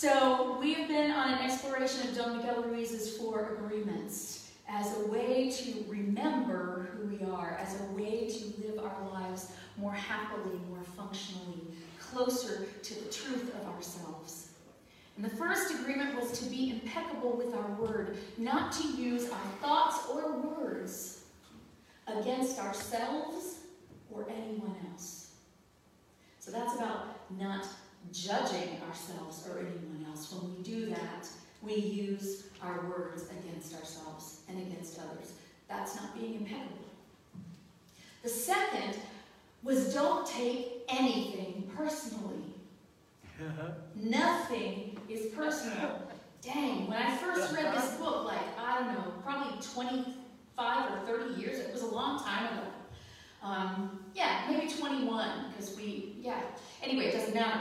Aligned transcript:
So 0.00 0.56
we've 0.58 0.88
been 0.88 1.10
on 1.10 1.34
an 1.34 1.40
exploration 1.40 2.08
of 2.08 2.16
Don 2.16 2.38
Miguel 2.38 2.62
Ruiz's 2.62 3.18
four 3.18 3.58
agreements 3.58 4.50
as 4.66 4.96
a 4.96 5.06
way 5.08 5.50
to 5.50 5.84
remember 5.88 6.88
who 6.94 7.08
we 7.08 7.30
are, 7.30 7.58
as 7.60 7.78
a 7.82 7.84
way 7.92 8.26
to 8.26 8.66
live 8.66 8.82
our 8.82 9.10
lives 9.12 9.52
more 9.76 9.92
happily, 9.92 10.58
more 10.70 10.82
functionally, 10.96 11.60
closer 11.98 12.66
to 12.82 12.94
the 12.94 13.12
truth 13.12 13.54
of 13.60 13.68
ourselves. 13.74 14.52
And 15.16 15.24
the 15.26 15.36
first 15.36 15.70
agreement 15.74 16.18
was 16.18 16.32
to 16.40 16.46
be 16.46 16.70
impeccable 16.70 17.36
with 17.36 17.52
our 17.54 17.70
word, 17.72 18.16
not 18.38 18.72
to 18.72 18.88
use 18.88 19.28
our 19.28 19.52
thoughts 19.60 20.08
or 20.08 20.32
words 20.32 21.24
against 22.06 22.58
ourselves 22.58 23.58
or 24.10 24.26
anyone 24.30 24.76
else. 24.90 25.34
So 26.38 26.50
that's 26.50 26.74
about 26.74 27.28
not 27.38 27.66
judging 28.12 28.80
ourselves 28.88 29.48
or 29.48 29.58
anyone 29.60 30.04
else. 30.08 30.32
When 30.32 30.56
we 30.56 30.62
do 30.62 30.86
that, 30.86 31.28
we 31.62 31.74
use 31.74 32.44
our 32.62 32.86
words 32.88 33.24
against 33.30 33.74
ourselves 33.74 34.40
and 34.48 34.58
against 34.58 34.98
others. 34.98 35.32
That's 35.68 35.96
not 35.96 36.18
being 36.18 36.34
impeccable. 36.34 36.76
The 38.22 38.28
second 38.28 38.96
was 39.62 39.94
don't 39.94 40.26
take 40.26 40.84
anything 40.88 41.70
personally. 41.76 42.42
Nothing 43.94 44.98
is 45.08 45.26
personal. 45.34 46.02
Dang, 46.42 46.88
when 46.88 46.96
I 47.00 47.16
first 47.16 47.52
read 47.54 47.74
this 47.74 47.92
book, 47.98 48.24
like, 48.24 48.58
I 48.58 48.78
don't 48.78 48.94
know, 48.94 49.12
probably 49.22 49.60
25 49.74 50.92
or 50.92 51.06
30 51.06 51.40
years, 51.40 51.58
it 51.58 51.72
was 51.72 51.82
a 51.82 51.86
long 51.86 52.22
time 52.22 52.46
ago. 52.46 52.66
Um, 53.42 54.04
yeah, 54.14 54.46
maybe 54.50 54.70
21, 54.70 55.50
because 55.50 55.76
we, 55.76 56.16
yeah. 56.20 56.40
Anyway, 56.82 57.06
it 57.06 57.12
doesn't 57.12 57.34
matter. 57.34 57.60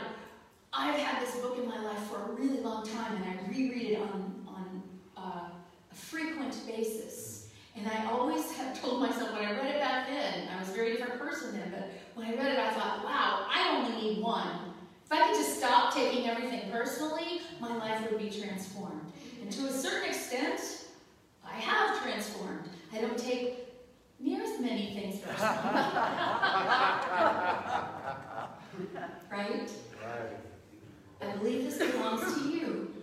I've 0.71 0.99
had 0.99 1.21
this 1.21 1.35
book 1.37 1.57
in 1.57 1.67
my 1.67 1.81
life 1.81 1.97
for 2.03 2.31
a 2.31 2.35
really 2.35 2.59
long 2.59 2.87
time, 2.87 3.15
and 3.15 3.25
I 3.25 3.49
reread 3.49 3.91
it 3.91 4.01
on, 4.01 4.45
on 4.47 4.83
uh, 5.17 5.49
a 5.91 5.95
frequent 5.95 6.55
basis. 6.67 7.49
And 7.75 7.87
I 7.87 8.11
always 8.11 8.51
have 8.57 8.79
told 8.79 9.01
myself 9.01 9.33
when 9.33 9.45
I 9.45 9.53
read 9.53 9.75
it 9.75 9.81
back 9.81 10.07
then, 10.07 10.47
I 10.55 10.59
was 10.59 10.69
a 10.69 10.73
very 10.73 10.95
different 10.95 11.19
person 11.19 11.57
then, 11.57 11.71
but 11.71 11.89
when 12.13 12.27
I 12.27 12.35
read 12.35 12.53
it, 12.53 12.59
I 12.59 12.69
thought, 12.71 13.03
wow, 13.03 13.47
I 13.49 13.77
only 13.77 13.99
need 14.01 14.21
one. 14.21 14.47
If 15.05 15.11
I 15.11 15.27
could 15.27 15.35
just 15.35 15.57
stop 15.57 15.91
taking 15.93 16.27
everything 16.27 16.69
personally, 16.71 17.41
my 17.59 17.75
life 17.75 18.07
would 18.09 18.19
be 18.19 18.29
transformed. 18.29 19.11
And 19.41 19.51
to 19.51 19.65
a 19.65 19.71
certain 19.71 20.09
extent, 20.09 20.85
I 21.43 21.53
have 21.53 21.99
transformed. 22.03 22.69
I 22.93 23.01
don't 23.01 23.17
take 23.17 23.65
near 24.19 24.43
as 24.43 24.59
many 24.59 24.93
things 24.93 25.19
personally. 25.21 25.49
right? 29.31 29.71
Believe 31.39 31.63
this 31.63 31.91
belongs 31.91 32.33
to 32.33 32.49
you. 32.49 32.93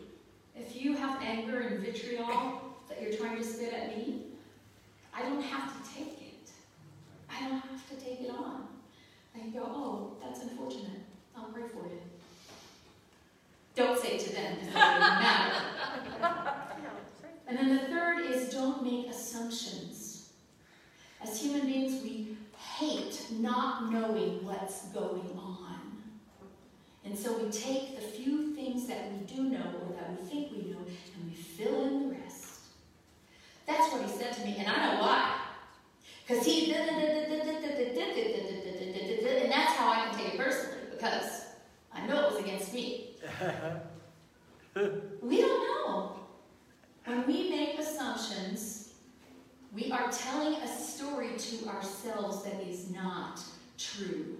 If 0.54 0.76
you 0.76 0.94
have 0.96 1.22
anger 1.22 1.60
and 1.60 1.80
vitriol 1.80 2.60
that 2.88 3.00
you're 3.00 3.14
trying 3.14 3.38
to 3.38 3.44
spit 3.44 3.72
at 3.72 3.96
me, 3.96 4.24
I 5.14 5.22
don't 5.22 5.42
have 5.42 5.72
to 5.72 5.94
take 5.94 6.20
it. 6.20 6.50
I 7.30 7.48
don't 7.48 7.60
have 7.60 7.88
to 7.88 7.96
take 7.96 8.20
it 8.20 8.30
on. 8.30 8.68
I 9.34 9.48
go, 9.48 9.62
oh, 9.64 10.16
that's 10.22 10.42
unfortunate. 10.42 11.00
I'll 11.36 11.44
pray 11.44 11.62
for 11.68 11.86
you. 11.88 12.00
Don't 13.74 13.98
say 13.98 14.16
it 14.16 14.20
to 14.20 14.32
them 14.34 14.56
because 14.60 14.74
doesn't 14.74 15.00
matter. 15.00 16.52
And 17.46 17.56
then 17.58 17.76
the 17.76 17.82
third 17.88 18.26
is 18.26 18.50
don't 18.50 18.82
make 18.82 19.08
assumptions. 19.08 20.30
As 21.22 21.40
human 21.40 21.66
beings, 21.66 22.02
we 22.02 22.36
hate 22.58 23.26
not 23.38 23.90
knowing 23.90 24.44
what's 24.44 24.86
going 24.88 25.30
on. 25.38 25.85
And 27.06 27.16
so 27.16 27.38
we 27.38 27.48
take 27.50 27.94
the 27.94 28.02
few 28.02 28.52
things 28.54 28.86
that 28.88 29.10
we 29.12 29.18
do 29.32 29.44
know 29.44 29.72
or 29.80 29.94
that 29.94 30.10
we 30.10 30.16
think 30.28 30.50
we 30.50 30.70
know 30.70 30.78
and 31.14 31.24
we 31.24 31.34
fill 31.34 31.86
in 31.86 32.08
the 32.08 32.16
rest. 32.16 32.60
That's 33.64 33.92
what 33.92 34.02
he 34.02 34.08
said 34.08 34.32
to 34.34 34.44
me, 34.44 34.56
and 34.58 34.68
I 34.68 34.76
know 34.94 35.00
why. 35.00 35.40
Because 36.26 36.44
he, 36.44 36.74
and 36.74 36.88
that's 39.52 39.72
how 39.76 39.92
I 39.92 40.06
can 40.06 40.18
take 40.18 40.34
it 40.34 40.38
personally, 40.38 40.86
because 40.90 41.44
I 41.92 42.04
know 42.06 42.26
it 42.26 42.32
was 42.32 42.40
against 42.42 42.74
me. 42.74 43.14
We 45.22 45.40
don't 45.40 45.86
know. 45.86 46.16
When 47.04 47.24
we 47.26 47.48
make 47.50 47.78
assumptions, 47.78 48.94
we 49.72 49.92
are 49.92 50.10
telling 50.10 50.54
a 50.54 50.66
story 50.66 51.30
to 51.38 51.68
ourselves 51.68 52.42
that 52.42 52.60
is 52.60 52.90
not 52.90 53.40
true. 53.78 54.38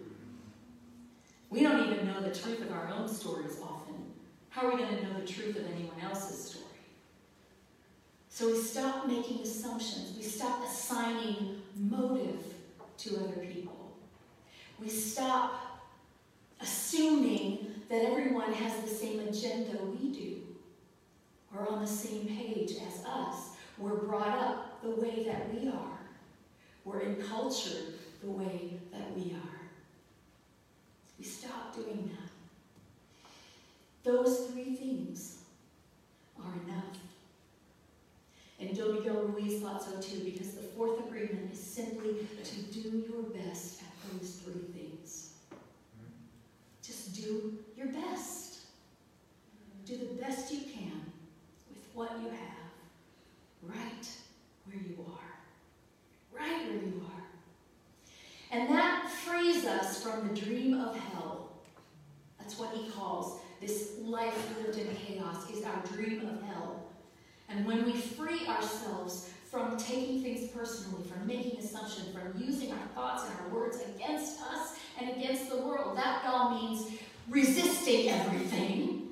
We 1.50 1.62
don't 1.62 1.92
even 1.92 2.06
know 2.06 2.20
the 2.20 2.34
truth 2.34 2.60
of 2.60 2.72
our 2.72 2.88
own 2.88 3.08
stories 3.08 3.58
often. 3.62 3.94
How 4.50 4.66
are 4.66 4.74
we 4.74 4.82
going 4.82 4.96
to 4.96 5.02
know 5.04 5.20
the 5.20 5.26
truth 5.26 5.56
of 5.56 5.64
anyone 5.66 6.00
else's 6.02 6.50
story? 6.50 6.64
So 8.28 8.48
we 8.48 8.58
stop 8.58 9.06
making 9.06 9.40
assumptions. 9.40 10.16
We 10.16 10.22
stop 10.22 10.64
assigning 10.64 11.62
motive 11.74 12.42
to 12.98 13.16
other 13.16 13.46
people. 13.46 13.96
We 14.80 14.88
stop 14.88 15.80
assuming 16.60 17.66
that 17.88 18.04
everyone 18.04 18.52
has 18.52 18.82
the 18.82 18.88
same 18.88 19.20
agenda 19.20 19.78
we 19.84 20.12
do 20.12 20.42
or 21.54 21.70
on 21.70 21.80
the 21.80 21.86
same 21.86 22.26
page 22.26 22.72
as 22.72 23.04
us. 23.06 23.50
We're 23.78 23.96
brought 23.96 24.38
up 24.38 24.82
the 24.82 24.90
way 24.90 25.24
that 25.24 25.54
we 25.54 25.68
are. 25.68 25.98
We're 26.84 27.00
in 27.00 27.22
culture 27.22 27.94
the 28.22 28.30
way 28.30 28.78
that 28.92 29.16
we 29.16 29.32
are. 29.32 29.55
Stop 31.26 31.74
doing 31.74 32.10
that. 32.12 32.30
Those 34.04 34.46
three 34.46 34.76
things 34.76 35.38
are 36.38 36.52
enough. 36.64 36.84
And 38.60 38.76
Don 38.76 38.94
Miguel 38.94 39.24
Ruiz 39.24 39.60
thought 39.60 39.82
so 39.82 40.00
too, 40.00 40.24
because 40.24 40.52
the 40.52 40.62
fourth 40.62 41.04
agreement 41.06 41.52
is 41.52 41.60
simply 41.60 42.14
to 42.44 42.62
do 42.72 43.04
your 43.08 43.22
best 43.22 43.82
at 43.82 44.12
those 44.12 44.40
three 44.44 44.62
things. 44.72 45.32
Just 46.82 47.14
do 47.14 47.58
your 47.76 47.88
best. 47.88 48.60
Do 49.84 49.96
the 49.96 50.20
best 50.20 50.52
you 50.52 50.60
can 50.60 51.00
with 51.68 51.84
what 51.94 52.10
you 52.22 52.28
have, 52.28 52.70
right 53.62 54.08
where 54.64 54.76
you 54.76 55.04
are. 55.08 56.36
Right 56.36 56.66
where 56.66 56.82
you 56.82 57.02
are. 57.04 57.25
And 58.50 58.68
that 58.70 59.10
frees 59.10 59.64
us 59.64 60.02
from 60.02 60.28
the 60.28 60.40
dream 60.40 60.80
of 60.80 60.96
hell. 60.96 61.50
That's 62.38 62.58
what 62.58 62.72
he 62.74 62.88
calls 62.90 63.40
this 63.60 63.94
life 64.00 64.34
lived 64.58 64.78
in 64.78 64.94
chaos, 64.94 65.50
is 65.50 65.64
our 65.64 65.82
dream 65.94 66.28
of 66.28 66.42
hell. 66.42 66.84
And 67.48 67.64
when 67.64 67.84
we 67.84 67.92
free 67.92 68.46
ourselves 68.46 69.30
from 69.50 69.76
taking 69.76 70.22
things 70.22 70.50
personally, 70.50 71.04
from 71.08 71.26
making 71.26 71.58
assumptions, 71.58 72.14
from 72.14 72.40
using 72.40 72.72
our 72.72 72.86
thoughts 72.94 73.24
and 73.24 73.40
our 73.40 73.48
words 73.48 73.78
against 73.94 74.40
us 74.42 74.76
and 75.00 75.10
against 75.10 75.48
the 75.48 75.56
world, 75.56 75.96
that 75.96 76.22
all 76.26 76.50
means 76.50 76.90
resisting 77.28 78.10
everything. 78.10 79.08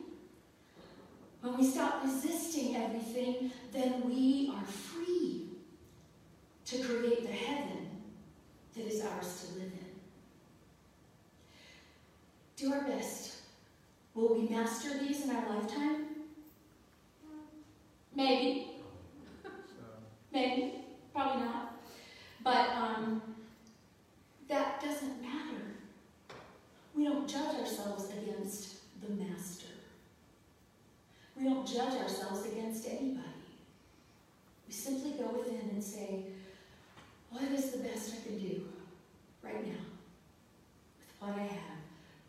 When 1.40 1.56
we 1.58 1.70
stop 1.70 2.02
resisting 2.04 2.76
everything, 2.76 3.52
then 3.72 4.02
we 4.04 4.52
are 4.54 4.64
free 4.64 5.48
to 6.66 6.78
create 6.78 7.22
the 7.26 7.32
heaven 7.32 7.83
that 8.76 8.86
is 8.86 9.02
ours 9.02 9.46
to 9.46 9.58
live 9.58 9.72
in. 9.72 9.94
Do 12.56 12.72
our 12.72 12.82
best. 12.82 13.36
Will 14.14 14.34
we 14.34 14.48
master 14.48 14.98
these 14.98 15.24
in 15.24 15.30
our 15.30 15.48
lifetime? 15.48 16.06
Maybe. 18.14 18.68
Maybe. 20.32 20.72
Probably 21.12 21.42
not. 21.44 21.76
But 22.42 22.70
um, 22.70 23.22
that 24.48 24.80
doesn't 24.80 25.20
matter. 25.20 25.62
We 26.94 27.04
don't 27.04 27.28
judge 27.28 27.56
ourselves 27.56 28.10
against 28.10 28.76
the 29.02 29.12
master. 29.14 29.66
We 31.36 31.44
don't 31.44 31.66
judge 31.66 31.94
ourselves 32.00 32.46
against 32.46 32.86
anybody. 32.86 33.20
We 34.66 34.72
simply 34.72 35.12
go 35.12 35.28
within 35.36 35.70
and 35.72 35.82
say, 35.82 36.24
what 37.30 37.50
is 37.50 37.72
the 37.72 37.78
best 37.78 38.14
I 38.14 38.28
can 38.28 38.38
do 38.38 38.62
right 39.44 39.66
now 39.66 39.84
with 40.98 41.14
what 41.20 41.38
I 41.38 41.42
have 41.42 41.74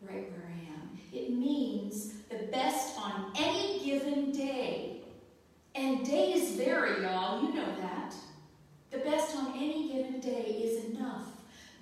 right 0.02 0.32
where 0.32 0.48
I 0.48 0.74
am? 0.74 0.90
It 1.12 1.32
means 1.32 2.14
the 2.30 2.48
best 2.52 3.00
on 3.00 3.32
any 3.38 3.84
given 3.84 4.32
day. 4.32 4.98
And 5.74 6.06
days 6.06 6.52
vary, 6.52 7.02
y'all. 7.04 7.44
You 7.44 7.54
know 7.54 7.76
that. 7.82 8.14
The 8.92 9.00
best 9.00 9.36
on 9.36 9.54
any 9.58 9.92
given 9.92 10.20
day 10.20 10.62
is 10.64 10.86
enough. 10.86 11.28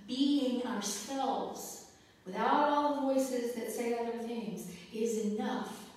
Being 0.08 0.66
ourselves 0.66 1.86
without 2.26 2.70
all 2.70 2.96
the 2.96 3.14
voices 3.14 3.54
that 3.56 3.72
say 3.72 3.98
other 3.98 4.18
things 4.20 4.68
is 4.94 5.26
enough. 5.26 5.90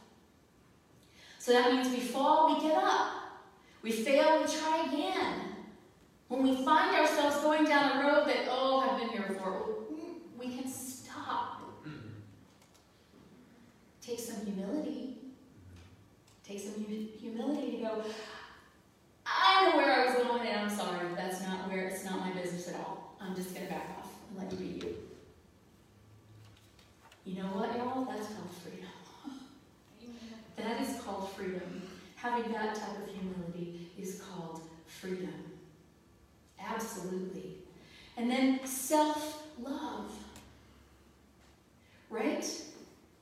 So 1.38 1.52
that 1.52 1.72
means 1.72 1.88
we 1.88 2.00
fall, 2.00 2.54
we 2.54 2.68
get 2.68 2.76
up. 2.76 3.12
We 3.82 3.92
fail, 3.92 4.40
we 4.40 4.52
try 4.52 4.86
again. 4.88 5.45
When 6.28 6.42
we 6.42 6.64
find 6.64 6.96
ourselves 6.96 7.36
going 7.36 7.64
down 7.64 7.98
a 7.98 8.08
road 8.08 8.26
that, 8.26 8.48
oh, 8.50 8.80
I've 8.80 8.98
been 8.98 9.10
here 9.10 9.28
before, 9.28 9.76
we 10.38 10.56
can 10.56 10.68
stop. 10.68 11.62
Take 14.00 14.18
some 14.18 14.44
humility. 14.44 15.18
Take 16.44 16.60
some 16.60 16.84
humility 16.84 17.72
to 17.72 17.76
go, 17.78 18.04
I 19.26 19.70
know 19.70 19.76
where 19.76 19.92
I 19.92 20.06
was 20.06 20.14
going 20.24 20.46
and 20.46 20.60
I'm 20.60 20.76
sorry. 20.76 21.08
That's 21.16 21.42
not 21.42 21.68
where, 21.68 21.88
it's 21.88 22.04
not 22.04 22.20
my 22.20 22.30
business 22.32 22.68
at 22.68 22.76
all. 22.76 23.16
I'm 23.20 23.34
just 23.34 23.54
going 23.54 23.66
to 23.66 23.72
back 23.72 23.96
off 23.98 24.12
and 24.30 24.38
let 24.38 24.52
you 24.52 24.58
be 24.58 24.86
you. 24.86 24.96
You 27.24 27.42
know 27.42 27.48
what, 27.48 27.76
y'all? 27.76 28.04
That's 28.04 28.28
called 28.28 28.50
freedom. 28.62 28.88
that 30.56 30.80
is 30.80 31.00
called 31.02 31.32
freedom. 31.32 31.82
Having 32.14 32.52
that 32.52 32.76
type 32.76 33.02
of 33.02 33.12
humility 33.12 33.90
is 33.98 34.22
called 34.22 34.60
freedom. 34.86 35.45
Absolutely. 36.68 37.56
And 38.16 38.30
then 38.30 38.64
self 38.66 39.46
love. 39.60 40.10
Right? 42.10 42.46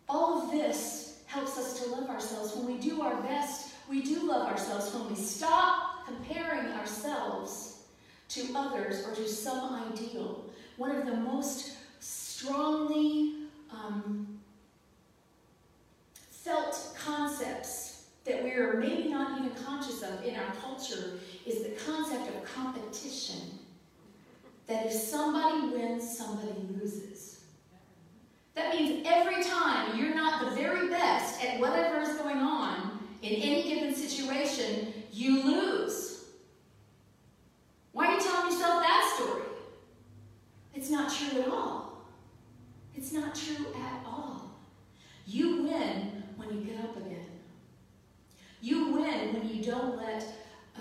All 0.09 0.43
of 0.43 0.51
this 0.51 1.23
helps 1.27 1.59
us 1.59 1.83
to 1.83 1.91
love 1.91 2.09
ourselves. 2.09 2.55
When 2.55 2.67
we 2.67 2.79
do 2.79 3.03
our 3.03 3.21
best, 3.23 3.73
we 3.89 4.03
do 4.03 4.29
love 4.29 4.47
ourselves. 4.47 4.95
When 4.95 5.09
we 5.09 5.17
stop 5.17 6.07
comparing 6.07 6.67
ourselves 6.73 7.83
to 8.31 8.47
others 8.55 9.07
or 9.07 9.15
to 9.15 9.29
some 9.29 9.93
ideal, 9.93 10.45
one 10.77 10.95
of 10.95 11.07
the 11.07 11.17
most 11.17 11.77
strongly 12.01 13.35
um, 13.71 14.39
felt 16.31 16.95
concepts 16.99 18.07
that 18.25 18.43
we're 18.43 18.75
maybe 18.75 19.09
not 19.09 19.39
even 19.39 19.51
conscious 19.65 20.03
of 20.03 20.23
in 20.25 20.35
our 20.37 20.55
culture 20.61 21.19
is 21.47 21.63
the 21.63 21.71
concept 21.91 22.29
of 22.29 22.45
competition. 22.45 23.41
That 24.67 24.87
if 24.87 24.93
somebody 24.93 25.69
wins, 25.69 26.17
somebody 26.17 26.53
loses. 26.71 27.41
That 28.55 28.75
means 28.75 29.07
every 29.07 29.43
time 29.43 29.99
you're 29.99 30.15
not 30.15 30.45
the 30.45 30.51
very 30.57 30.89
best 30.89 31.45
at 31.45 31.61
whatever 31.61 32.01
is 32.01 32.17
going 32.17 32.39
on 32.39 32.99
in 33.21 33.33
any 33.33 33.63
given 33.65 33.95
situation, 33.95 34.93
you 35.13 35.43
lose. 35.43 36.25
Why 37.93 38.07
are 38.07 38.15
you 38.15 38.21
telling 38.21 38.53
yourself 38.53 38.83
that 38.83 39.13
story? 39.17 39.43
It's 40.75 40.91
not 40.91 41.13
true 41.13 41.43
at 41.43 41.49
all. 41.49 42.05
It's 42.95 43.13
not 43.13 43.35
true 43.35 43.67
at 43.77 44.05
all. 44.07 44.51
You 45.27 45.65
win 45.65 46.23
when 46.37 46.51
you 46.55 46.61
get 46.65 46.85
up 46.85 46.97
again. 46.97 47.27
You 48.61 48.93
win 48.93 49.35
when 49.35 49.49
you 49.49 49.63
don't 49.63 49.97
let 49.97 50.25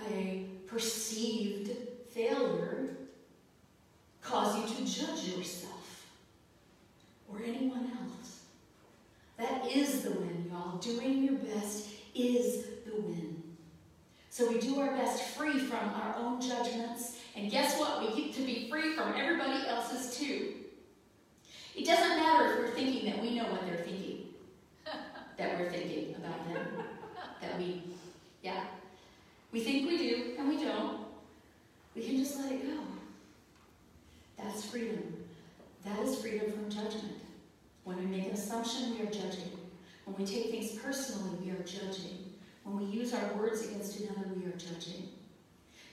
a 0.09 0.45
perceived 0.73 1.69
failure 2.09 2.97
cause 4.21 4.57
you 4.57 4.75
to 4.75 4.91
judge 4.91 5.27
yourself 5.27 6.07
or 7.31 7.41
anyone 7.45 7.91
else. 8.01 8.41
That 9.37 9.67
is 9.71 10.01
the 10.01 10.11
win, 10.11 10.49
y'all. 10.51 10.77
Doing 10.77 11.23
your 11.23 11.35
best 11.35 11.89
is 12.15 12.65
the 12.85 12.95
win. 12.95 13.43
So 14.29 14.51
we 14.51 14.59
do 14.59 14.79
our 14.79 14.91
best 14.95 15.35
free 15.35 15.59
from 15.59 15.89
our 15.89 16.15
own 16.17 16.41
judgments. 16.41 17.17
And 17.35 17.51
guess 17.51 17.79
what? 17.79 18.01
We 18.01 18.23
get 18.23 18.33
to 18.35 18.41
be 18.41 18.67
free 18.69 18.95
from 18.95 19.13
everybody 19.15 19.67
else's 19.67 20.17
too. 20.17 20.53
It 21.75 21.85
doesn't 21.85 22.17
matter 22.17 22.53
if 22.53 22.59
we're 22.59 22.75
thinking 22.75 23.11
that 23.11 23.21
we 23.21 23.35
know 23.35 23.45
what 23.45 23.65
they're 23.65 23.83
thinking, 23.83 24.27
that 25.37 25.59
we're 25.59 25.71
thinking 25.71 26.15
about 26.15 26.47
them, 26.47 26.67
that 27.41 27.57
we, 27.57 27.83
yeah. 28.41 28.63
We 29.53 29.59
think 29.59 29.87
we 29.87 29.97
do, 29.97 30.33
and 30.39 30.49
we 30.49 30.57
don't. 30.57 31.05
We 31.95 32.01
can 32.03 32.17
just 32.17 32.39
let 32.39 32.51
it 32.51 32.65
go. 32.65 32.79
That's 34.35 34.65
freedom. 34.65 35.13
That 35.85 35.99
is 35.99 36.19
freedom 36.19 36.51
from 36.51 36.71
judgment. 36.71 37.19
When 37.83 37.97
we 37.99 38.05
make 38.05 38.25
an 38.25 38.31
assumption, 38.31 38.97
we 38.97 39.05
are 39.05 39.11
judging. 39.11 39.51
When 40.05 40.17
we 40.17 40.25
take 40.25 40.49
things 40.49 40.71
personally, 40.71 41.37
we 41.39 41.51
are 41.51 41.63
judging. 41.63 42.33
When 42.63 42.77
we 42.77 42.85
use 42.85 43.13
our 43.13 43.33
words 43.35 43.63
against 43.63 43.99
another, 43.99 44.27
we 44.35 44.45
are 44.45 44.57
judging. 44.57 45.09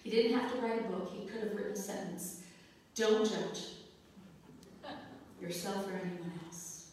He 0.03 0.11
didn't 0.11 0.39
have 0.39 0.51
to 0.55 0.61
write 0.61 0.81
a 0.81 0.85
book, 0.85 1.13
he 1.15 1.27
could 1.27 1.43
have 1.43 1.55
written 1.55 1.73
a 1.73 1.77
sentence. 1.77 2.41
Don't 2.95 3.29
judge 3.29 3.67
yourself 5.41 5.87
or 5.87 5.93
anyone 5.93 6.33
else. 6.47 6.93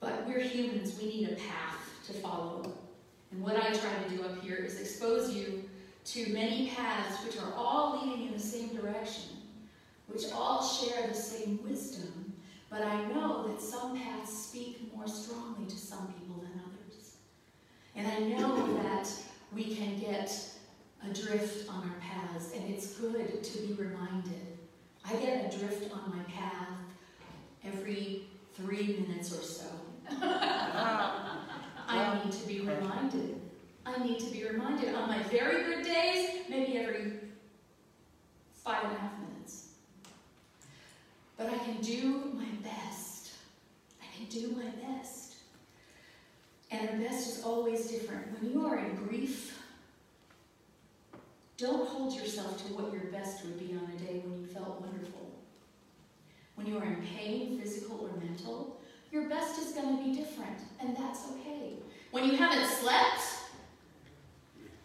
But 0.00 0.26
we're 0.26 0.40
humans, 0.40 0.98
we 1.00 1.08
need 1.08 1.28
a 1.30 1.34
path 1.34 1.78
to 2.06 2.14
follow. 2.14 2.72
And 3.34 3.42
what 3.42 3.56
I 3.56 3.72
try 3.72 3.90
to 4.04 4.16
do 4.16 4.22
up 4.22 4.40
here 4.42 4.56
is 4.56 4.80
expose 4.80 5.34
you 5.34 5.68
to 6.04 6.32
many 6.32 6.68
paths 6.68 7.24
which 7.24 7.36
are 7.38 7.52
all 7.56 8.00
leading 8.00 8.28
in 8.28 8.32
the 8.32 8.38
same 8.38 8.76
direction, 8.76 9.30
which 10.06 10.30
all 10.32 10.62
share 10.62 11.08
the 11.08 11.14
same 11.14 11.58
wisdom. 11.64 12.32
But 12.70 12.82
I 12.82 13.04
know 13.06 13.48
that 13.48 13.60
some 13.60 13.98
paths 13.98 14.32
speak 14.32 14.94
more 14.94 15.08
strongly 15.08 15.66
to 15.66 15.76
some 15.76 16.14
people 16.14 16.42
than 16.42 16.60
others. 16.60 17.16
And 17.96 18.06
I 18.06 18.18
know 18.20 18.82
that 18.82 19.10
we 19.52 19.74
can 19.74 19.98
get 19.98 20.32
adrift 21.08 21.68
on 21.68 21.82
our 21.88 21.96
paths, 22.00 22.52
and 22.54 22.72
it's 22.72 22.94
good 22.94 23.42
to 23.42 23.58
be 23.58 23.72
reminded. 23.72 24.58
I 25.04 25.16
get 25.16 25.52
adrift 25.52 25.92
on 25.92 26.16
my 26.16 26.22
path 26.24 26.68
every 27.64 28.28
three 28.54 29.04
minutes 29.08 29.32
or 29.32 29.42
so. 29.42 29.66
I 31.88 32.22
need 32.22 32.32
to 32.32 32.46
be 32.48 32.60
reminded. 32.60 33.40
I 33.86 34.02
need 34.02 34.18
to 34.20 34.30
be 34.30 34.44
reminded 34.44 34.94
on 34.94 35.08
my 35.08 35.18
very 35.24 35.64
good 35.64 35.84
days, 35.84 36.40
maybe 36.48 36.78
every 36.78 37.12
five 38.64 38.84
and 38.84 38.96
a 38.96 38.98
half 38.98 39.12
minutes. 39.18 39.68
But 41.36 41.48
I 41.48 41.58
can 41.58 41.80
do 41.82 42.32
my 42.34 42.48
best. 42.62 43.32
I 44.00 44.16
can 44.16 44.26
do 44.26 44.52
my 44.52 44.70
best. 44.86 45.36
And 46.70 46.88
our 46.88 46.96
best 46.96 47.28
is 47.28 47.44
always 47.44 47.90
different. 47.90 48.40
When 48.40 48.50
you 48.50 48.66
are 48.66 48.78
in 48.78 48.96
grief, 48.96 49.60
don't 51.56 51.86
hold 51.88 52.14
yourself 52.14 52.66
to 52.66 52.72
what 52.72 52.92
your 52.92 53.04
best 53.12 53.44
would 53.44 53.58
be 53.58 53.74
on 53.74 53.90
a 53.94 53.98
day 53.98 54.22
when 54.24 54.40
you 54.40 54.46
felt 54.46 54.80
wonderful. 54.80 55.30
When 56.54 56.66
you 56.66 56.78
are 56.78 56.84
in 56.84 57.02
pain, 57.16 57.60
physical 57.60 58.08
or 58.08 58.20
mental, 58.20 58.80
your 59.14 59.28
best 59.28 59.60
is 59.60 59.72
going 59.74 59.96
to 59.96 60.02
be 60.02 60.12
different, 60.12 60.58
and 60.80 60.96
that's 60.96 61.28
okay. 61.30 61.74
When 62.10 62.24
you 62.24 62.36
haven't 62.36 62.68
slept, 62.68 63.22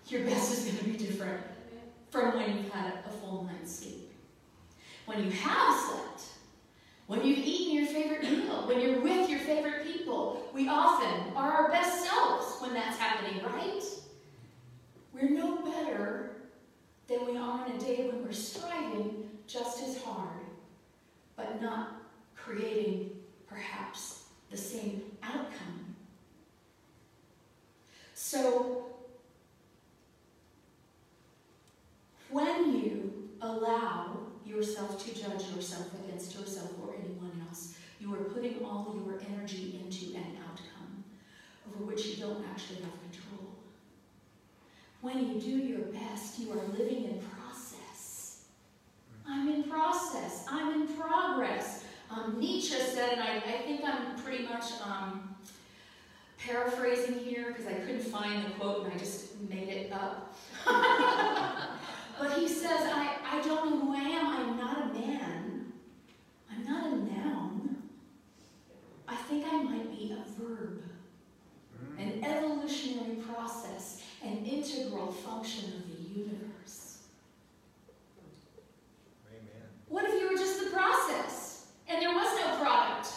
your 0.07 0.23
best 0.23 0.53
is 0.53 0.65
going 0.65 0.77
to 0.77 0.83
be 0.83 1.03
different 1.03 1.41
from 2.11 2.35
when 2.35 2.55
you've 2.55 2.71
had 2.71 2.93
a 3.07 3.09
full 3.09 3.45
night's 3.45 3.79
sleep. 3.79 4.11
When 5.07 5.23
you 5.23 5.31
have 5.31 5.75
slept, 5.75 6.21
when 7.07 7.25
you've 7.25 7.39
eaten 7.39 7.75
your 7.75 7.87
favorite 7.87 8.21
meal, 8.21 8.67
when 8.67 8.79
you're 8.79 9.01
with 9.01 9.27
your 9.31 9.39
favorite 9.39 9.83
people, 9.83 10.47
we 10.53 10.69
often 10.69 11.33
are 11.35 11.51
our 11.51 11.71
best 11.71 12.05
selves 12.05 12.61
when 12.61 12.75
that's 12.75 12.99
happening, 12.99 13.43
right? 13.43 13.81
We're 15.11 15.31
no 15.31 15.57
better 15.63 16.33
than 17.07 17.25
we 17.25 17.35
are 17.35 17.65
on 17.65 17.71
a 17.71 17.79
day 17.79 18.07
when 18.07 18.23
we're 18.23 18.31
striving 18.31 19.27
just 19.47 19.81
as 19.81 20.03
hard, 20.03 20.45
but 21.35 21.59
not 21.59 22.03
creating 22.35 23.09
perhaps 23.47 24.18
the 24.49 24.57
same 24.57 25.03
outcome. 25.23 25.95
So, 28.13 28.85
when 32.29 32.79
you 32.79 33.29
allow 33.41 34.17
yourself 34.45 35.03
to 35.05 35.13
judge 35.13 35.49
yourself 35.55 35.87
against 36.03 36.37
yourself 36.37 36.71
or 36.81 36.93
anyone 36.95 37.31
else, 37.47 37.75
you 37.99 38.13
are 38.13 38.23
putting 38.23 38.63
all 38.63 38.95
your 39.05 39.19
energy 39.33 39.79
into 39.83 40.15
an 40.17 40.37
outcome 40.47 41.03
over 41.67 41.85
which 41.85 42.05
you 42.07 42.15
don't 42.17 42.43
actually 42.51 42.81
have 42.81 42.93
control. 43.11 43.55
When 45.01 45.27
you 45.27 45.39
do 45.39 45.49
your 45.49 45.79
best, 45.79 46.39
you 46.39 46.51
are 46.51 46.63
living 46.77 47.05
in 47.05 47.21
process. 47.21 48.45
I'm 49.27 49.47
in 49.47 49.63
process. 49.63 50.45
I'm 50.49 50.81
in 50.81 50.87
progress. 50.95 51.78
Um, 52.11 52.39
Nietzsche 52.39 52.75
said, 52.75 53.13
and 53.13 53.21
I, 53.21 53.37
I, 53.37 53.61
think 53.65 53.81
I'm 53.85 54.15
pretty 54.23 54.43
much 54.43 54.63
um, 54.83 55.35
paraphrasing 56.39 57.19
here 57.19 57.49
because 57.49 57.67
I 57.67 57.73
couldn't 57.73 58.01
find 58.01 58.45
the 58.45 58.49
quote 58.51 58.85
and 58.85 58.93
I 58.93 58.97
just 58.97 59.39
made 59.41 59.69
it 59.69 59.91
up. 59.91 60.35
but 60.65 62.33
he 62.33 62.47
says, 62.47 62.81
I, 62.91 63.15
I 63.31 63.41
don't 63.41 63.69
know 63.69 63.79
who 63.79 63.95
I 63.95 63.99
am. 63.99 64.27
I'm 64.27 64.57
not 64.57 64.89
a 64.89 64.93
man. 64.99 65.71
I'm 66.51 66.65
not 66.65 66.85
a 66.85 66.95
noun. 66.95 67.77
I 69.07 69.15
think 69.15 69.45
I 69.47 69.61
might 69.61 69.95
be 69.95 70.11
a 70.11 70.41
verb, 70.41 70.81
an 71.99 72.23
evolutionary 72.23 73.17
process, 73.17 74.01
an 74.23 74.45
integral 74.45 75.11
function 75.11 75.65
of 75.73 75.87
the 75.87 76.19
universe. 76.19 77.03
Amen. 79.29 79.67
What 79.87 80.05
if 80.05 80.19
you 80.19 80.27
were 80.29 80.37
just 80.37 80.63
the 80.63 80.71
process? 80.71 81.49
And 81.89 81.99
there 81.99 82.13
was 82.13 82.39
no 82.39 82.63
product 82.63 83.09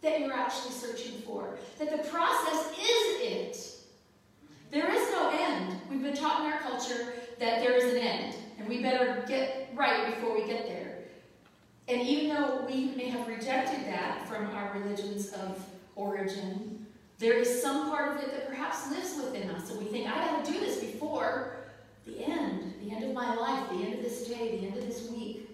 that 0.00 0.20
you're 0.20 0.25
actually 0.36 0.72
searching 0.72 1.18
for. 1.22 1.58
That 1.78 1.90
the 1.90 2.08
process 2.08 2.70
is 2.72 3.20
it. 3.20 3.72
There 4.70 4.90
is 4.92 5.10
no 5.12 5.30
end. 5.32 5.80
We've 5.90 6.02
been 6.02 6.16
taught 6.16 6.44
in 6.44 6.52
our 6.52 6.60
culture 6.60 7.14
that 7.38 7.60
there 7.60 7.72
is 7.72 7.92
an 7.92 7.98
end, 7.98 8.34
and 8.58 8.68
we 8.68 8.82
better 8.82 9.24
get 9.28 9.70
right 9.74 10.14
before 10.14 10.34
we 10.34 10.46
get 10.46 10.66
there. 10.66 10.98
And 11.88 12.00
even 12.02 12.34
though 12.34 12.64
we 12.68 12.86
may 12.96 13.08
have 13.08 13.26
rejected 13.28 13.86
that 13.86 14.28
from 14.28 14.46
our 14.50 14.72
religions 14.78 15.32
of 15.32 15.64
origin, 15.94 16.86
there 17.18 17.34
is 17.34 17.62
some 17.62 17.88
part 17.88 18.16
of 18.16 18.22
it 18.22 18.30
that 18.32 18.48
perhaps 18.48 18.90
lives 18.90 19.14
within 19.22 19.48
us, 19.50 19.70
and 19.70 19.78
we 19.78 19.86
think, 19.86 20.06
I 20.06 20.26
gotta 20.26 20.50
do 20.50 20.58
this 20.58 20.80
before 20.80 21.56
the 22.04 22.24
end, 22.24 22.74
the 22.82 22.90
end 22.90 23.04
of 23.04 23.12
my 23.12 23.34
life, 23.34 23.68
the 23.70 23.76
end 23.76 23.94
of 23.94 24.02
this 24.02 24.26
day, 24.26 24.58
the 24.58 24.66
end 24.66 24.76
of 24.76 24.86
this 24.86 25.08
week, 25.10 25.48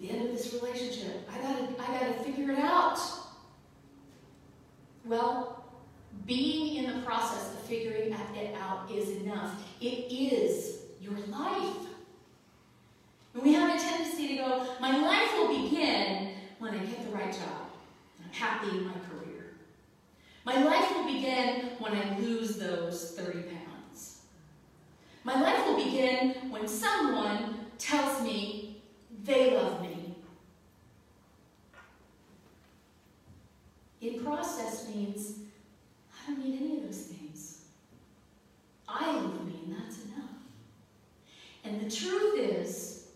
the 0.00 0.10
end 0.10 0.26
of 0.28 0.36
this 0.36 0.52
relationship. 0.52 1.28
I 1.32 1.38
gotta, 1.38 1.68
I 1.78 1.98
gotta 1.98 2.24
figure 2.24 2.50
it 2.52 2.58
out. 2.58 2.98
Well, 5.04 5.64
being 6.26 6.76
in 6.76 6.94
the 6.94 7.02
process 7.04 7.52
of 7.52 7.60
figuring 7.60 8.12
it 8.12 8.56
out 8.56 8.90
is 8.90 9.10
enough. 9.22 9.62
It 9.80 10.10
is 10.10 10.80
your 11.00 11.18
life. 11.28 11.76
And 13.34 13.42
we 13.42 13.52
have 13.52 13.76
a 13.76 13.78
tendency 13.78 14.28
to 14.28 14.36
go, 14.36 14.66
my 14.80 14.96
life 14.96 15.30
will 15.36 15.48
begin 15.48 16.30
when 16.58 16.74
I 16.74 16.78
get 16.78 17.04
the 17.04 17.14
right 17.14 17.32
job. 17.32 17.68
I'm 18.24 18.32
happy 18.32 18.70
in 18.78 18.86
my 18.86 18.92
career. 18.92 19.54
My 20.44 20.62
life 20.62 20.94
will 20.94 21.12
begin 21.12 21.70
when 21.78 21.92
I 21.92 22.18
lose 22.18 22.56
those 22.56 23.12
30 23.12 23.42
pounds. 23.42 24.20
My 25.24 25.40
life 25.40 25.66
will 25.66 25.76
begin 25.76 26.50
when 26.50 26.66
someone 26.68 27.66
tells 27.78 28.22
me 28.22 28.82
they 29.24 29.54
love 29.56 29.82
me. 29.82 29.93
In 34.04 34.22
process 34.22 34.86
means 34.94 35.38
I 36.12 36.30
don't 36.30 36.44
need 36.44 36.60
any 36.60 36.76
of 36.76 36.84
those 36.84 37.04
things. 37.04 37.62
I 38.86 39.10
love 39.12 39.46
me, 39.46 39.60
and 39.64 39.74
that's 39.74 39.96
enough. 40.04 40.30
And 41.64 41.80
the 41.80 41.90
truth 41.90 42.38
is, 42.38 43.06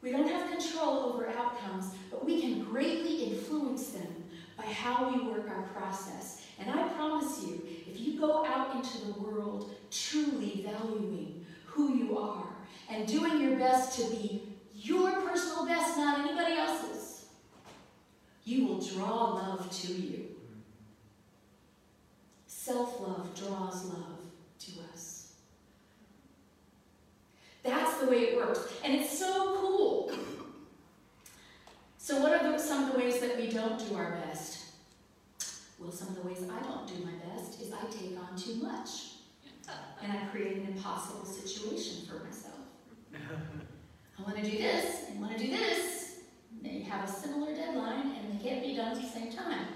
we 0.00 0.12
don't 0.12 0.28
have 0.28 0.48
control 0.48 1.12
over 1.12 1.28
outcomes, 1.28 1.86
but 2.08 2.24
we 2.24 2.40
can 2.40 2.62
greatly 2.62 3.24
influence 3.24 3.88
them 3.88 4.24
by 4.56 4.62
how 4.62 5.10
we 5.10 5.28
work 5.28 5.50
our 5.50 5.64
process. 5.74 6.46
And 6.60 6.70
I 6.70 6.88
promise 6.90 7.42
you, 7.44 7.60
if 7.90 7.98
you 7.98 8.20
go 8.20 8.46
out 8.46 8.76
into 8.76 9.06
the 9.06 9.20
world 9.20 9.74
truly 9.90 10.64
valuing 10.64 11.44
who 11.66 11.96
you 11.96 12.16
are 12.16 12.46
and 12.88 13.08
doing 13.08 13.40
your 13.40 13.58
best 13.58 13.98
to 13.98 14.08
be 14.08 14.42
your 14.72 15.20
personal 15.22 15.66
best, 15.66 15.96
not 15.96 16.20
anybody 16.20 16.54
else's, 16.54 17.10
you 18.50 18.66
will 18.66 18.80
draw 18.80 19.34
love 19.34 19.70
to 19.70 19.92
you. 19.92 20.26
Self 22.48 23.00
love 23.00 23.32
draws 23.34 23.84
love 23.86 24.18
to 24.58 24.72
us. 24.92 25.34
That's 27.62 27.98
the 27.98 28.06
way 28.10 28.16
it 28.18 28.36
works. 28.36 28.72
And 28.84 28.94
it's 28.94 29.16
so 29.16 29.56
cool. 29.60 30.12
So, 31.98 32.20
what 32.20 32.32
are 32.32 32.50
the, 32.50 32.58
some 32.58 32.84
of 32.84 32.92
the 32.92 32.98
ways 32.98 33.20
that 33.20 33.36
we 33.36 33.48
don't 33.48 33.78
do 33.88 33.94
our 33.94 34.12
best? 34.26 34.64
Well, 35.78 35.92
some 35.92 36.08
of 36.08 36.16
the 36.16 36.22
ways 36.22 36.42
I 36.42 36.62
don't 36.66 36.86
do 36.88 37.04
my 37.04 37.12
best 37.32 37.60
is 37.62 37.72
I 37.72 37.80
take 37.90 38.18
on 38.18 38.36
too 38.36 38.56
much. 38.56 39.12
And 40.02 40.10
I 40.10 40.24
create 40.32 40.56
an 40.56 40.66
impossible 40.66 41.24
situation 41.24 42.06
for 42.06 42.24
myself. 42.24 42.54
I 44.18 44.22
want 44.22 44.36
to 44.36 44.42
do 44.42 44.58
this, 44.58 45.04
I 45.08 45.20
want 45.20 45.38
to 45.38 45.38
do 45.38 45.50
this. 45.50 46.09
They 46.62 46.80
have 46.80 47.08
a 47.08 47.12
similar 47.12 47.54
deadline, 47.54 48.16
and 48.16 48.38
they 48.38 48.42
can't 48.42 48.62
be 48.62 48.76
done 48.76 48.92
at 48.92 49.02
the 49.02 49.08
same 49.08 49.32
time. 49.32 49.66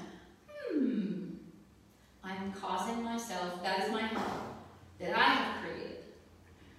Hmm. 0.70 1.24
I'm 2.22 2.52
causing 2.52 3.02
myself, 3.02 3.62
that 3.62 3.84
is 3.84 3.92
my 3.92 4.08
that 4.98 5.16
I 5.16 5.24
have 5.24 5.62
created. 5.62 5.98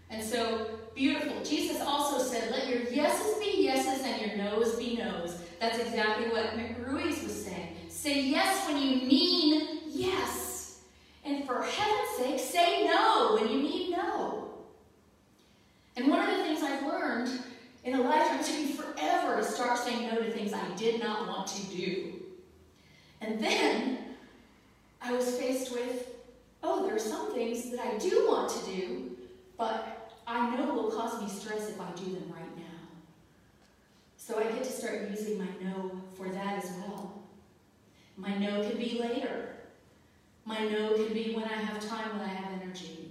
And 0.09 0.23
so, 0.23 0.67
beautiful. 0.95 1.43
Jesus 1.43 1.81
also 1.81 2.23
said, 2.23 2.51
let 2.51 2.67
your 2.67 2.81
yeses 2.83 3.37
be 3.39 3.63
yeses 3.63 4.03
and 4.05 4.21
your 4.21 4.37
noes 4.37 4.75
be 4.75 4.97
noes. 4.97 5.37
That's 5.59 5.79
exactly 5.79 6.29
what 6.29 6.53
Ruiz 6.87 7.23
was 7.23 7.45
saying. 7.45 7.75
Say 7.89 8.23
yes 8.23 8.67
when 8.67 8.77
you 8.77 9.07
mean 9.07 9.79
yes. 9.87 10.81
And 11.23 11.45
for 11.45 11.63
heaven's 11.63 12.17
sake, 12.17 12.39
say 12.39 12.85
no 12.85 13.37
when 13.39 13.49
you 13.51 13.57
mean 13.57 13.91
no. 13.91 14.53
And 15.97 16.07
one 16.07 16.19
of 16.19 16.37
the 16.37 16.43
things 16.43 16.61
I've 16.61 16.83
learned 16.83 17.29
in 17.83 17.95
a 17.95 18.01
lifetime, 18.01 18.39
it 18.39 18.45
took 18.45 18.55
me 18.57 18.73
forever 18.73 19.37
to 19.37 19.43
start 19.55 19.77
saying 19.77 20.09
no 20.13 20.21
to 20.21 20.31
things 20.31 20.53
I 20.53 20.75
did 20.75 21.01
not 21.01 21.27
want 21.27 21.47
to 21.47 21.63
do. 21.67 22.13
And 23.21 23.39
then 23.39 23.99
I 25.01 25.13
was 25.13 25.37
faced 25.37 25.71
with, 25.71 26.09
oh, 26.61 26.85
there 26.85 26.95
are 26.95 26.99
some 26.99 27.33
things 27.33 27.71
that 27.71 27.79
I 27.79 27.97
do 27.97 28.27
want 28.27 28.49
to 28.49 28.65
do, 28.65 29.17
but 29.57 30.11
I 30.27 30.55
know 30.55 30.73
will 30.73 30.91
cause 30.91 31.21
me 31.21 31.29
stress 31.29 31.69
if 31.69 31.79
I 31.79 31.89
do 31.95 32.03
them 32.05 32.31
right 32.33 32.57
now. 32.57 32.63
So 34.17 34.39
I 34.39 34.43
get 34.43 34.63
to 34.63 34.71
start 34.71 35.09
using 35.09 35.37
my 35.37 35.47
no 35.61 36.01
for 36.15 36.27
that 36.29 36.63
as 36.63 36.71
well. 36.71 37.23
My 38.17 38.35
no 38.37 38.67
can 38.67 38.77
be 38.77 38.99
later. 38.99 39.55
My 40.45 40.59
no 40.67 40.93
can 40.95 41.13
be 41.13 41.33
when 41.33 41.45
I 41.45 41.53
have 41.53 41.79
time, 41.87 42.17
when 42.17 42.27
I 42.27 42.33
have 42.33 42.61
energy. 42.61 43.09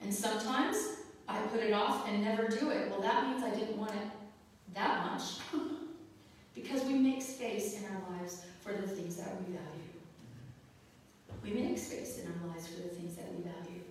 And 0.00 0.14
sometimes 0.14 0.76
I 1.28 1.38
put 1.40 1.60
it 1.60 1.72
off 1.72 2.08
and 2.08 2.22
never 2.22 2.46
do 2.46 2.70
it. 2.70 2.90
Well, 2.90 3.00
that 3.00 3.26
means 3.28 3.42
I 3.42 3.50
didn't 3.50 3.76
want 3.76 3.92
it 3.92 4.15
that 4.76 5.04
much. 5.06 5.22
because 6.54 6.82
we 6.84 6.94
make 6.94 7.20
space 7.20 7.78
in 7.78 7.84
our 7.84 8.16
lives 8.16 8.42
for 8.60 8.72
the 8.72 8.86
things 8.86 9.16
that 9.16 9.28
we 9.40 9.54
value. 9.54 9.86
We 11.42 11.50
make 11.50 11.78
space 11.78 12.18
in 12.18 12.26
our 12.26 12.48
lives 12.48 12.66
for 12.66 12.82
the 12.82 12.88
things 12.88 13.14
that 13.16 13.26
we 13.32 13.42
value. 13.42 13.82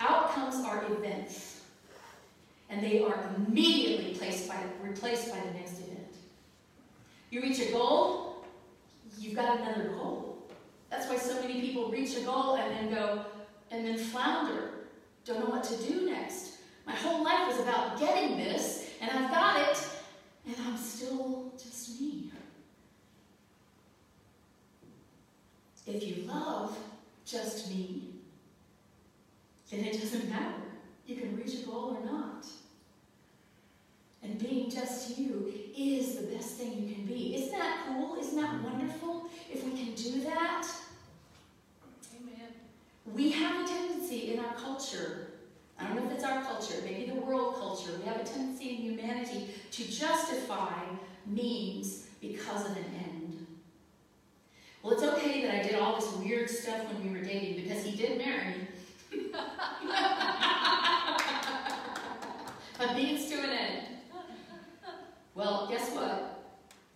Outcomes 0.00 0.64
are 0.64 0.84
events, 0.92 1.60
and 2.70 2.82
they 2.82 3.02
are 3.02 3.34
immediately 3.36 4.12
by, 4.48 4.56
replaced 4.82 5.30
by 5.30 5.38
the 5.40 5.52
next 5.58 5.72
event. 5.80 6.14
You 7.30 7.42
reach 7.42 7.60
a 7.60 7.72
goal, 7.72 8.44
you've 9.18 9.34
got 9.34 9.60
another 9.60 9.90
goal. 9.90 10.38
That's 10.90 11.08
why 11.08 11.16
so 11.16 11.40
many 11.40 11.60
people 11.60 11.90
reach 11.90 12.16
a 12.16 12.20
goal 12.20 12.56
and 12.56 12.70
then 12.76 12.94
go, 12.94 13.24
and 13.70 13.86
then 13.86 13.98
flounder, 13.98 14.70
don't 15.24 15.40
know 15.40 15.50
what 15.50 15.64
to 15.64 15.76
do 15.76 16.06
next. 16.06 16.58
My 16.86 16.94
whole 16.94 17.22
life 17.22 17.48
was 17.48 17.60
about 17.60 17.98
getting 17.98 18.36
this, 18.36 18.90
and 19.00 19.10
I've 19.10 19.30
got 19.30 19.70
it, 19.70 19.78
and 20.46 20.56
I'm 20.66 20.76
still 20.76 21.52
just 21.56 22.00
me. 22.00 22.30
If 25.86 26.06
you 26.06 26.24
love, 26.24 26.76
just 27.26 27.70
me, 27.70 28.04
then 29.70 29.80
it 29.80 30.00
doesn't 30.00 30.28
matter. 30.28 30.54
You 31.06 31.16
can 31.16 31.36
reach 31.36 31.54
a 31.54 31.66
goal 31.66 31.98
or 31.98 32.04
not. 32.04 32.46
And 34.22 34.38
being 34.38 34.70
just 34.70 35.18
you 35.18 35.52
is 35.76 36.16
the 36.16 36.26
best 36.28 36.56
thing 36.56 36.72
you 36.72 36.94
can 36.94 37.04
be. 37.04 37.34
Isn't 37.34 37.58
that 37.58 37.84
cool? 37.88 38.16
Isn't 38.18 38.40
that 38.40 38.62
wonderful? 38.62 39.28
If 39.52 39.64
we 39.64 39.72
can 39.72 39.94
do 39.94 40.20
that. 40.24 40.68
Amen. 42.16 42.48
We 43.12 43.32
have 43.32 43.64
a 43.64 43.68
tendency 43.68 44.32
in 44.32 44.38
our 44.38 44.54
culture, 44.54 45.32
I 45.78 45.86
don't 45.86 45.96
know 45.96 46.06
if 46.06 46.12
it's 46.12 46.24
our 46.24 46.42
culture, 46.44 46.74
maybe 46.84 47.10
the 47.10 47.20
world 47.20 47.56
culture, 47.56 47.90
we 47.98 48.06
have 48.06 48.20
a 48.20 48.24
tendency 48.24 48.70
in 48.70 48.76
humanity 48.76 49.48
to 49.72 49.84
justify 49.90 50.74
means 51.26 52.06
because 52.20 52.70
of 52.70 52.76
an 52.76 52.84
end. 53.04 53.46
Well, 54.82 54.92
it's 54.94 55.02
okay 55.02 55.42
that 55.42 55.54
I 55.54 55.62
did 55.62 55.76
all 55.76 55.98
this 55.98 56.12
weird 56.16 56.50
stuff 56.50 56.86
when 56.92 57.02
we 57.02 57.18
were 57.18 57.24
dating 57.24 57.62
because 57.62 57.84
he 57.84 57.96
did 57.96 58.18
marry 58.18 58.48
me. 58.48 58.68
a 62.80 62.94
means 62.94 63.28
to 63.30 63.38
an 63.38 63.50
end. 63.50 63.86
Well, 65.34 65.68
guess 65.70 65.90
what? 65.94 66.44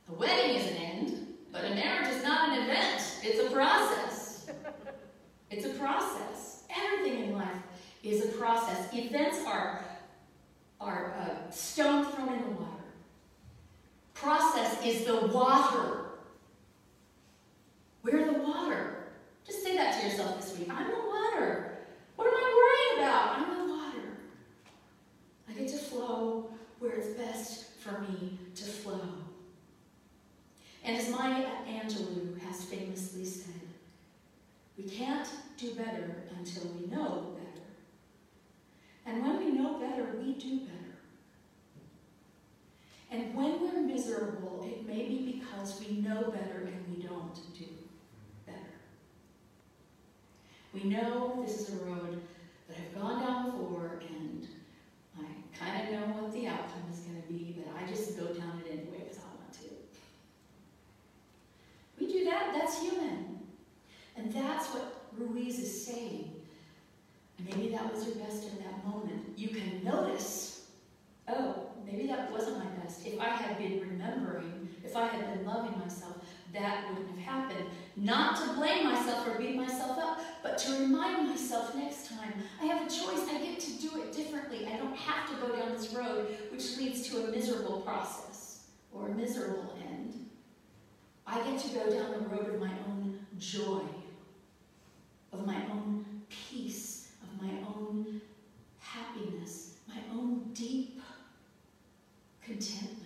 A 0.08 0.12
wedding 0.12 0.56
is 0.56 0.70
an 0.72 0.76
end, 0.76 1.26
but 1.50 1.64
a 1.64 1.70
marriage 1.70 2.08
is 2.08 2.22
not 2.22 2.50
an 2.50 2.64
event. 2.64 3.02
It's 3.22 3.40
a 3.40 3.50
process. 3.50 4.50
It's 5.50 5.64
a 5.64 5.70
process. 5.70 6.64
Everything 6.76 7.24
in 7.24 7.32
life 7.32 7.62
is 8.02 8.24
a 8.24 8.28
process. 8.28 8.92
Events 8.92 9.38
are, 9.46 9.84
are 10.80 11.14
a 11.18 11.32
uh, 11.32 11.50
stone 11.50 12.04
thrown 12.04 12.34
in 12.34 12.42
the 12.42 12.50
water. 12.50 12.84
Process 14.14 14.84
is 14.84 15.04
the 15.04 15.26
water 15.26 16.06
we're 18.06 18.24
the 18.24 18.38
water. 18.38 19.08
Just 19.44 19.64
say 19.64 19.76
that 19.76 20.00
to 20.00 20.06
yourself 20.06 20.40
this 20.40 20.56
week. 20.58 20.68
I'm 20.70 20.86
the 20.88 20.94
water. 20.96 21.78
What 22.14 22.28
am 22.28 22.34
I 22.34 22.94
worrying 22.94 23.08
about? 23.08 23.38
I'm 23.38 23.58
the 23.58 23.72
water. 23.74 24.08
I 25.48 25.52
get 25.52 25.68
to 25.68 25.76
flow 25.76 26.50
where 26.78 26.92
it's 26.92 27.08
best 27.08 27.72
for 27.80 28.00
me 28.02 28.38
to 28.54 28.64
flow. 28.64 29.00
And 30.84 30.96
as 30.96 31.10
Maya 31.10 31.46
Angelou 31.68 32.40
has 32.42 32.64
famously 32.64 33.24
said, 33.24 33.54
we 34.78 34.84
can't 34.84 35.28
do 35.56 35.74
better 35.74 36.22
until 36.38 36.70
we 36.78 36.86
know 36.86 37.34
better. 37.34 37.55
And 39.06 39.22
when 39.22 39.38
we 39.38 39.52
know 39.52 39.78
better, 39.78 40.16
we 40.20 40.34
do 40.34 40.60
better. 40.60 40.76
And 43.10 43.34
when 43.36 43.60
we're 43.60 43.80
miserable, 43.80 44.66
it 44.68 44.86
may 44.86 45.06
be 45.06 45.40
because 45.40 45.80
we 45.80 45.98
know 45.98 46.24
better 46.24 46.66
and 46.66 46.84
we 46.94 47.02
don't 47.02 47.34
do 47.56 47.66
better. 48.44 48.58
we 50.74 50.84
know 50.84 51.42
this 51.46 51.60
is 51.60 51.80
a 51.80 51.84
road 51.84 52.20
that 52.68 52.76
I've 52.78 53.00
gone 53.00 53.20
down 53.24 53.50
before 53.52 54.02
and 54.08 54.46
I 55.18 55.24
kind 55.58 55.86
of 55.86 55.92
know 55.92 56.06
what 56.22 56.32
the 56.32 56.48
outcome 56.48 56.82
is 56.92 56.98
going 57.00 57.22
to 57.22 57.28
be, 57.28 57.56
but 57.56 57.72
I 57.80 57.88
just 57.88 58.18
go 58.18 58.26
down 58.26 58.60
it 58.66 58.72
anyway 58.72 59.04
because 59.04 59.18
I 59.18 59.28
want 59.38 59.52
to. 59.52 59.68
We 62.00 62.12
do 62.12 62.24
that, 62.24 62.52
that's 62.52 62.80
human. 62.82 63.38
And 64.16 64.32
that's 64.32 64.68
what 64.68 65.06
Ruiz 65.16 65.58
is 65.58 65.86
saying, 65.86 66.32
maybe 67.38 67.68
that 67.70 67.92
was 67.92 68.06
your 68.06 68.16
best 68.16 68.44
in 68.44 68.58
that 68.58 68.84
moment. 68.84 69.22
You 69.36 69.48
can 69.48 69.84
notice, 69.84 70.66
oh, 71.28 71.70
maybe 71.84 72.06
that 72.08 72.30
wasn't 72.32 72.58
my 72.58 72.70
best. 72.82 73.06
If 73.06 73.20
I 73.20 73.28
had 73.28 73.58
been 73.58 73.80
remembering, 73.80 74.68
if 74.84 74.96
I 74.96 75.06
had 75.06 75.34
been 75.34 75.44
loving 75.46 75.78
myself, 75.78 76.16
that 76.52 76.88
wouldn't 76.88 77.08
have 77.08 77.18
happened. 77.18 77.66
Not 77.96 78.36
to 78.36 78.52
blame 78.54 78.84
myself 78.84 79.26
or 79.26 79.38
beat 79.38 79.56
myself 79.56 79.98
up, 79.98 80.20
but 80.42 80.58
to 80.58 80.80
remind 80.80 81.28
myself 81.28 81.74
next 81.74 82.08
time 82.08 82.32
I 82.60 82.66
have 82.66 82.86
a 82.86 82.90
choice. 82.90 83.28
I 83.28 83.38
get 83.42 83.60
to 83.60 83.72
do 83.72 84.02
it 84.02 84.12
differently. 84.12 84.66
I 84.66 84.76
don't 84.76 84.96
have 84.96 85.28
to 85.30 85.46
go 85.46 85.54
down 85.54 85.72
this 85.72 85.92
road, 85.94 86.36
which 86.50 86.76
leads 86.78 87.08
to 87.08 87.24
a 87.24 87.30
miserable 87.30 87.80
process 87.80 88.64
or 88.92 89.08
a 89.08 89.14
miserable 89.14 89.76
end. 89.88 90.28
I 91.26 91.42
get 91.42 91.58
to 91.60 91.68
go 91.74 91.90
down 91.90 92.12
the 92.12 92.28
road 92.28 92.54
of 92.54 92.60
my 92.60 92.72
own 92.86 93.18
joy, 93.38 93.82
of 95.32 95.46
my 95.46 95.56
own 95.70 96.04
peace, 96.28 97.12
of 97.22 97.42
my 97.42 97.52
own 97.66 98.20
happiness, 98.78 99.74
my 99.88 100.00
own 100.12 100.50
deep 100.54 101.02
contentment. 102.42 103.02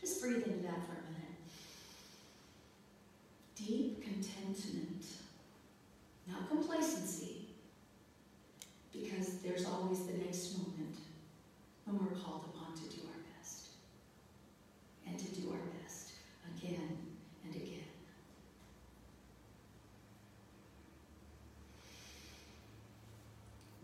Just 0.00 0.20
breathe 0.22 0.42
into 0.44 0.62
that 0.62 0.82
for 0.86 0.92
a 0.92 1.12
minute 1.12 1.26
deep 3.66 4.02
contentment, 4.02 5.04
not 6.28 6.48
complacency, 6.48 7.48
because 8.92 9.38
there's 9.38 9.64
always 9.64 10.04
the 10.06 10.12
next 10.18 10.56
moment 10.58 10.96
when 11.84 11.98
we're 11.98 12.20
called 12.20 12.44
upon 12.54 12.74
to 12.74 12.82
do 12.96 13.02
our 13.06 13.20
best 13.38 13.68
and 15.06 15.18
to 15.18 15.26
do 15.40 15.50
our 15.50 15.80
best 15.82 16.12
again 16.56 16.98
and 17.44 17.54
again. 17.54 17.80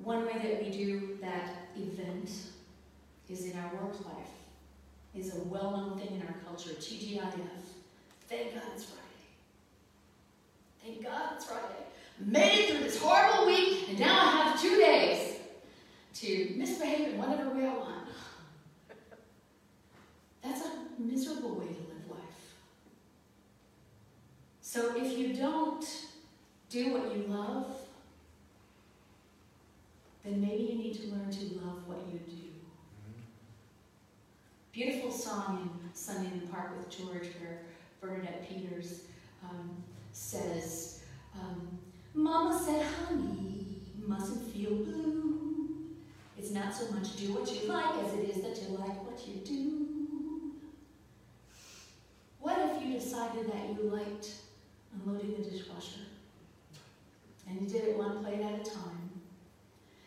One 0.04 0.26
way 0.26 0.34
that 0.34 0.62
we 0.62 0.70
do 0.70 1.18
that 1.22 1.50
event 1.76 2.30
is 3.28 3.46
in 3.46 3.58
our 3.58 3.82
work 3.82 4.04
life, 4.04 4.14
is 5.14 5.34
a 5.34 5.40
well-known 5.44 5.98
thing 5.98 6.20
in 6.20 6.26
our 6.26 6.34
culture, 6.44 6.70
TGIF. 6.70 7.22
Thank 8.28 8.54
God 8.54 8.62
it's 8.74 8.84
right. 8.84 8.98
Thank 10.84 11.04
God 11.04 11.34
it's 11.36 11.44
Friday. 11.44 11.62
Made 12.18 12.58
it 12.58 12.70
through 12.70 12.84
this 12.84 13.00
horrible 13.00 13.46
week, 13.46 13.88
and 13.88 14.00
now 14.00 14.18
I 14.18 14.30
have 14.30 14.60
two 14.60 14.76
days 14.76 15.36
to 16.14 16.54
misbehave 16.56 17.14
in 17.14 17.18
whatever 17.18 17.50
way 17.50 17.66
I 17.66 17.74
want. 17.74 18.08
That's 20.42 20.62
a 20.66 20.70
miserable 20.98 21.54
way 21.54 21.66
to 21.66 21.70
live 21.70 22.10
life. 22.10 22.54
So 24.60 24.91
if 25.04 25.18
you 25.18 25.34
don't 25.34 25.84
do 26.68 26.92
what 26.92 27.16
you 27.16 27.24
love, 27.28 27.66
then 30.24 30.40
maybe 30.40 30.62
you 30.62 30.78
need 30.78 30.94
to 30.94 31.08
learn 31.08 31.30
to 31.30 31.44
love 31.64 31.86
what 31.86 31.98
you 32.12 32.18
do. 32.20 32.36
Beautiful 34.72 35.10
song 35.10 35.68
in 35.84 35.90
Sunday 35.92 36.30
in 36.32 36.40
the 36.40 36.46
Park 36.46 36.76
with 36.78 36.88
George 36.88 37.28
where 37.40 37.62
Bernadette 38.00 38.48
Peters 38.48 39.02
um, 39.44 39.70
says, 40.12 41.02
um, 41.38 41.78
Mama 42.14 42.58
said, 42.64 42.86
honey, 43.06 43.66
mustn't 44.06 44.52
feel 44.52 44.70
blue. 44.70 45.90
It's 46.38 46.50
not 46.50 46.74
so 46.74 46.90
much 46.92 47.16
do 47.16 47.34
what 47.34 47.50
you 47.50 47.68
like 47.68 48.04
as 48.04 48.14
it 48.14 48.30
is 48.30 48.42
that 48.42 48.62
you 48.62 48.76
like 48.76 49.04
what 49.04 49.26
you 49.26 49.34
do. 49.44 49.86
What 52.40 52.58
if 52.58 52.82
you 52.82 52.94
decided 52.94 53.46
that 53.52 53.68
you 53.68 53.90
liked 53.90 54.30
unloading 54.94 55.34
the 55.36 55.50
dishwasher? 55.50 56.00
And 57.48 57.60
you 57.60 57.68
did 57.68 57.88
it 57.88 57.98
one 57.98 58.22
plate 58.22 58.40
at 58.40 58.66
a 58.66 58.70
time. 58.70 59.10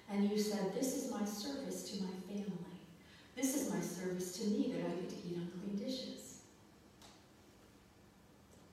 And 0.09 0.29
you 0.29 0.37
said, 0.37 0.73
this 0.73 0.95
is 0.95 1.11
my 1.11 1.25
service 1.25 1.89
to 1.91 2.03
my 2.03 2.11
family. 2.27 2.51
This 3.35 3.55
is 3.55 3.71
my 3.71 3.81
service 3.81 4.37
to 4.37 4.45
me 4.45 4.73
that 4.73 4.85
I 4.85 4.95
get 5.01 5.09
to 5.09 5.15
eat 5.15 5.37
unclean 5.37 5.77
dishes. 5.77 6.39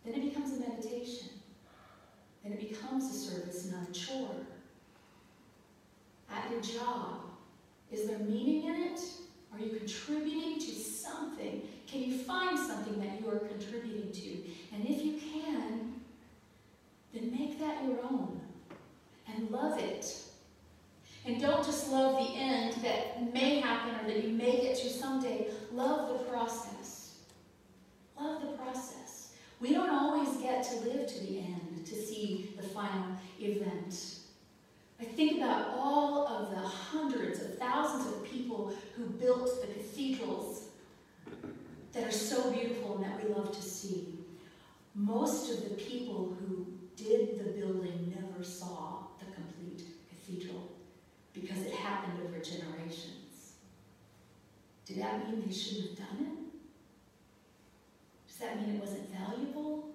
Then 0.05 0.15
it 0.15 0.23
becomes 0.23 0.53
a 0.57 0.61
meditation. 0.61 1.29
Then 2.43 2.53
it 2.53 2.69
becomes 2.69 3.05
a 3.05 3.31
service, 3.31 3.71
not 3.73 3.89
a 3.89 3.93
chore. 3.93 4.47
At 6.31 6.51
your 6.51 6.61
job, 6.61 7.21
is 7.91 8.07
there 8.07 8.19
meaning 8.19 8.65
in 8.65 8.83
it? 8.93 9.01
Are 9.53 9.59
you 9.59 9.77
contributing 9.77 10.59
to 10.59 10.71
something? 10.73 11.63
Can 11.87 12.03
you 12.03 12.19
find 12.19 12.59
something 12.59 12.99
that 13.01 13.21
you 13.21 13.29
are 13.31 13.39
contributing 13.39 14.11
to? 14.13 14.75
And 14.75 14.89
if 14.89 15.05
you 15.05 15.19
can, 15.19 16.01
then 17.13 17.31
make 17.31 17.61
that 17.61 17.85
your 17.85 17.99
own 18.03 18.41
and 19.29 19.51
love 19.51 19.79
it. 19.79 20.07
And 21.27 21.32
don't 21.43 21.65
just 21.65 21.91
love 21.91 22.17
the 22.17 22.39
end 22.39 22.75
that 22.83 23.33
may 23.35 23.61
happen 23.61 23.95
or 23.97 24.09
that 24.09 24.25
you 24.25 24.31
may 24.31 24.63
get 24.63 24.77
to 24.77 24.89
someday. 24.89 25.49
Love 25.73 26.09
the 26.09 26.25
process. 26.25 27.17
Love 28.19 28.41
the 28.41 28.49
process. 28.57 29.35
We 29.61 29.75
don't 29.75 29.91
always 29.91 30.37
get 30.39 30.63
to 30.65 30.77
live 30.89 31.07
to 31.09 31.21
the 31.21 31.39
end 31.39 31.85
to 31.85 31.95
see 31.95 32.55
the 32.57 32.63
final 32.63 33.17
event. 33.41 34.19
I 35.01 35.05
think 35.05 35.39
about 35.39 35.71
all 35.77 36.29
of 36.29 36.51
the 36.51 36.61
hundreds 36.61 37.41
of 37.41 37.59
thousands 37.59 38.15
of 38.15 38.25
people 38.25 38.73
who 38.97 39.07
built 39.07 39.61
the 39.61 39.67
cathedrals 39.67 40.69
that 41.93 42.05
are 42.07 42.13
so 42.13 42.53
beautiful 42.53 42.97
and 42.97 43.05
that 43.05 43.23
we 43.23 43.35
love 43.35 43.55
to 43.55 43.63
see. 43.63 44.19
Most 44.95 45.51
of 45.51 45.69
the 45.69 45.75
people 45.75 46.37
who 46.39 46.67
did 46.97 47.41
the 47.41 47.51
building 47.51 48.15
never 48.17 48.45
saw 48.45 49.07
the 49.19 49.27
complete 49.35 49.83
cathedral 50.09 50.72
because 51.33 51.59
it 51.63 51.73
happened 51.73 52.15
over 52.25 52.39
generations. 52.39 53.53
Did 54.87 54.99
that 54.99 55.29
mean 55.29 55.43
they 55.47 55.53
shouldn't 55.53 55.91
have 55.91 56.09
done 56.09 56.19
it? 56.21 56.39
Does 58.29 58.37
that 58.39 58.61
mean 58.61 58.77
it 58.77 58.81
wasn't 58.81 59.09
valuable? 59.15 59.91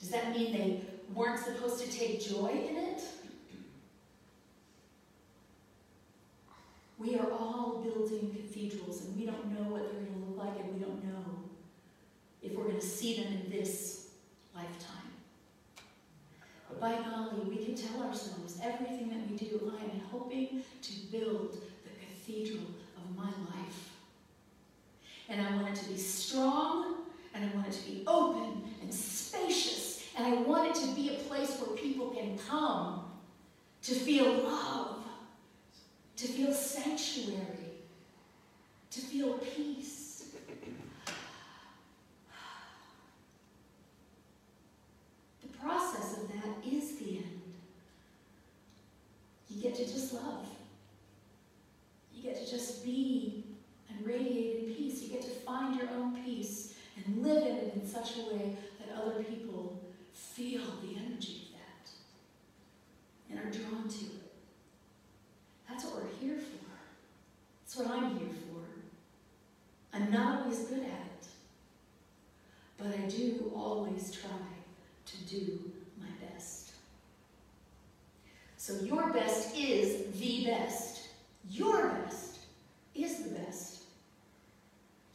Does 0.00 0.10
that 0.10 0.36
mean 0.36 0.52
they 0.52 0.80
weren't 1.14 1.38
supposed 1.38 1.82
to 1.84 1.90
take 1.90 2.20
joy 2.20 2.48
in 2.48 2.76
it? 2.76 3.02
We 6.98 7.16
are 7.16 7.30
all 7.32 7.82
building 7.82 8.34
cathedrals, 8.34 9.04
and 9.04 9.16
we 9.18 9.26
don't 9.26 9.46
know 9.52 9.70
what 9.70 9.82
they're 9.82 10.00
going 10.00 10.12
to 10.12 10.28
look 10.28 10.38
like, 10.38 10.58
and 10.60 10.74
we 10.74 10.80
don't 10.80 11.04
know 11.04 11.24
if 12.42 12.52
we're 12.52 12.64
going 12.64 12.80
to 12.80 12.86
see 12.86 13.22
them 13.22 13.32
in 13.32 13.50
this 13.50 14.08
lifetime. 14.54 15.03
By 16.84 16.96
golly, 16.96 17.40
we 17.48 17.64
can 17.64 17.74
tell 17.74 18.02
ourselves 18.02 18.60
everything 18.62 19.08
that 19.08 19.30
we 19.30 19.38
do, 19.38 19.72
I 19.74 19.84
am 19.84 20.00
hoping 20.12 20.62
to 20.82 20.92
build 21.10 21.56
the 21.82 21.90
cathedral 21.98 22.66
of 22.98 23.16
my 23.16 23.24
life. 23.24 23.90
And 25.30 25.40
I 25.40 25.62
want 25.62 25.68
it 25.68 25.76
to 25.76 25.88
be 25.88 25.96
strong, 25.96 26.96
and 27.32 27.42
I 27.42 27.56
want 27.56 27.68
it 27.68 27.72
to 27.72 27.90
be 27.90 28.04
open 28.06 28.64
and 28.82 28.92
spacious, 28.92 30.04
and 30.14 30.26
I 30.26 30.42
want 30.42 30.76
it 30.76 30.80
to 30.82 30.94
be 30.94 31.16
a 31.16 31.18
place 31.20 31.58
where 31.58 31.74
people 31.74 32.10
can 32.10 32.36
come 32.36 33.06
to 33.84 33.94
feel 33.94 34.30
love, 34.42 34.98
to 36.18 36.28
feel 36.28 36.52
sanctuary, 36.52 37.78
to 38.90 39.00
feel 39.00 39.38
peace. 39.38 40.26
The 45.40 45.68
process 45.70 46.18
of 46.18 46.28
that 46.28 46.44
is 46.70 46.96
the 46.96 47.16
end. 47.18 47.40
You 49.48 49.62
get 49.62 49.74
to 49.76 49.84
just 49.84 50.12
love. 50.12 50.46
You 52.14 52.22
get 52.22 52.36
to 52.36 52.50
just 52.50 52.84
be 52.84 53.44
and 53.88 54.06
radiate 54.06 54.64
in 54.64 54.74
peace. 54.74 55.02
You 55.02 55.08
get 55.08 55.22
to 55.22 55.30
find 55.30 55.74
your 55.76 55.88
own 55.90 56.22
peace 56.22 56.74
and 56.96 57.22
live 57.22 57.46
in 57.46 57.56
it 57.56 57.74
in 57.74 57.86
such 57.86 58.16
a 58.18 58.34
way 58.34 58.56
that 58.78 58.94
other 58.94 59.22
people 59.22 59.80
feel 60.12 60.62
the 60.82 60.98
energy 60.98 61.48
of 61.48 61.58
that 61.58 61.90
and 63.30 63.38
are 63.38 63.50
drawn 63.50 63.88
to 63.88 64.04
it. 64.04 64.32
That's 65.66 65.84
what 65.84 65.94
we're 65.96 66.10
here 66.20 66.36
for. 66.36 66.66
That's 67.62 67.76
what 67.76 67.86
I'm 67.88 68.18
here 68.18 68.28
for. 68.28 69.96
I'm 69.96 70.10
not 70.10 70.42
always 70.42 70.58
good 70.60 70.80
at 70.80 70.84
it, 70.84 71.26
but 72.76 72.88
I 72.88 73.06
do 73.08 73.50
always 73.54 74.12
try 74.12 74.30
to 75.06 75.16
do 75.26 75.60
my 76.00 76.06
best. 76.26 76.72
So 78.56 78.72
your 78.80 79.12
best 79.12 79.54
is 79.56 80.18
the 80.18 80.46
best. 80.46 81.08
Your 81.50 81.88
best 81.88 82.38
is 82.94 83.24
the 83.24 83.30
best. 83.30 83.82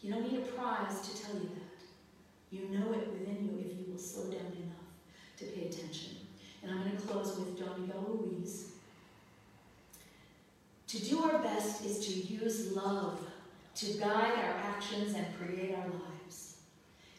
You 0.02 0.14
don't 0.14 0.32
need 0.32 0.42
a 0.42 0.44
prize 0.44 1.02
to 1.02 1.24
tell 1.24 1.36
you 1.36 1.50
that. 1.50 1.80
You 2.52 2.70
know 2.70 2.94
it 2.94 3.12
within 3.12 3.44
you 3.44 3.60
if 3.60 3.78
you 3.80 3.92
will 3.92 4.00
slow 4.00 4.26
down 4.26 4.40
enough 4.40 4.88
to 5.38 5.46
pay 5.46 5.68
attention. 5.68 6.16
And 6.62 6.72
I'm 6.72 6.84
going 6.84 6.96
to 6.96 7.04
close 7.08 7.38
with 7.38 7.60
Don 7.60 7.82
Miguel 7.82 8.06
Ruiz. 8.08 8.72
To 10.88 11.06
do 11.06 11.24
our 11.24 11.40
best 11.40 11.84
is 11.84 12.06
to 12.08 12.14
use 12.14 12.72
love 12.72 13.20
to 13.76 13.94
guide 13.94 14.34
our 14.34 14.56
actions 14.64 15.16
and 15.16 15.26
create 15.38 15.74
our 15.74 15.86
lives. 15.86 16.58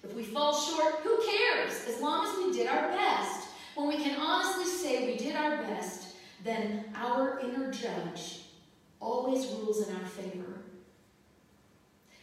If 0.02 0.14
we 0.14 0.19
fall 0.32 0.54
short, 0.54 0.96
who 1.02 1.18
cares? 1.18 1.86
As 1.88 2.00
long 2.00 2.26
as 2.26 2.36
we 2.38 2.52
did 2.52 2.66
our 2.66 2.88
best. 2.88 3.48
When 3.74 3.88
we 3.88 3.96
can 3.96 4.20
honestly 4.20 4.66
say 4.66 5.06
we 5.06 5.16
did 5.16 5.36
our 5.36 5.58
best, 5.58 6.16
then 6.44 6.84
our 6.94 7.40
inner 7.40 7.70
judge 7.70 8.42
always 9.00 9.46
rules 9.46 9.88
in 9.88 9.94
our 9.94 10.06
favor. 10.06 10.60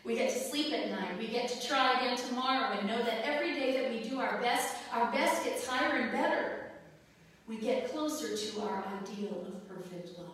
We 0.03 0.15
get 0.15 0.31
to 0.31 0.39
sleep 0.39 0.73
at 0.73 0.89
night. 0.89 1.17
We 1.17 1.27
get 1.27 1.49
to 1.49 1.67
try 1.67 1.99
again 1.99 2.17
tomorrow 2.17 2.77
and 2.77 2.87
know 2.87 3.03
that 3.03 3.25
every 3.25 3.53
day 3.53 3.81
that 3.81 3.91
we 3.91 4.07
do 4.07 4.19
our 4.19 4.39
best, 4.41 4.75
our 4.93 5.11
best 5.11 5.43
gets 5.43 5.67
higher 5.67 5.97
and 5.97 6.11
better. 6.11 6.71
We 7.47 7.57
get 7.57 7.91
closer 7.91 8.35
to 8.35 8.61
our 8.61 8.85
ideal 9.01 9.45
of 9.47 9.67
perfect 9.67 10.17
love. 10.17 10.27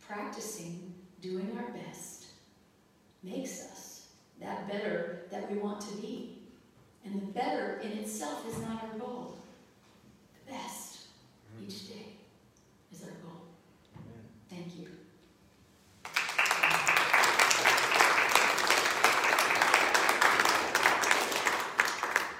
Practicing 0.00 0.92
doing 1.20 1.56
our 1.56 1.72
best 1.72 2.26
makes 3.22 3.62
us 3.62 3.93
that 4.44 4.68
better 4.68 5.20
that 5.30 5.50
we 5.50 5.58
want 5.58 5.80
to 5.80 5.96
be. 5.96 6.38
And 7.04 7.14
the 7.20 7.26
better 7.26 7.80
in 7.82 7.92
itself 7.92 8.46
is 8.48 8.58
not 8.60 8.82
our 8.82 8.98
goal. 8.98 9.38
The 10.46 10.52
best 10.52 11.00
each 11.62 11.88
day 11.88 12.06
is 12.92 13.02
our 13.02 13.10
goal. 13.10 13.42
Thank 14.48 14.78
you. 14.78 14.88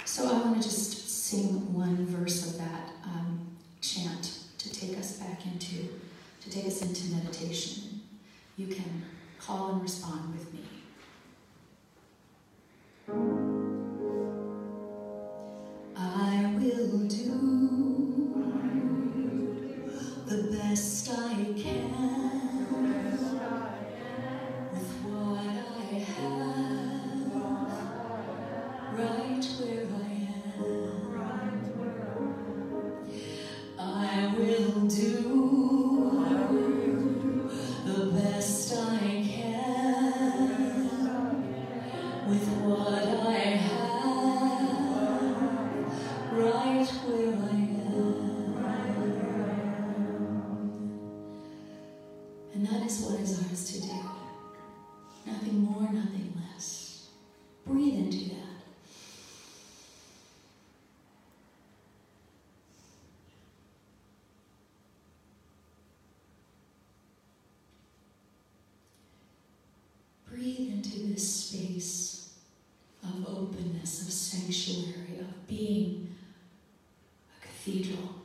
So 0.05 0.29
I 0.29 0.41
want 0.41 0.63
to 0.63 0.69
just 0.69 1.27
sing 1.27 1.75
one 1.75 2.07
verse 2.07 2.47
of 2.47 2.59
that 2.59 2.91
um, 3.05 3.47
chant 3.81 4.39
to 4.59 4.73
take 4.73 4.97
us 4.99 5.19
back 5.19 5.45
into, 5.47 5.89
to 6.43 6.51
take 6.51 6.67
us 6.67 6.83
into 6.83 7.15
meditation. 7.15 8.01
You 8.57 8.69
can 8.69 9.05
call 9.39 9.73
and 9.73 9.83
respond 9.83 10.33
with 10.33 10.53
me. 10.55 10.61
This 71.13 71.47
space 71.47 72.35
of 73.03 73.29
openness, 73.29 74.03
of 74.03 74.13
sanctuary, 74.13 75.21
of 75.21 75.47
being 75.47 76.15
a 77.37 77.47
cathedral. 77.47 78.17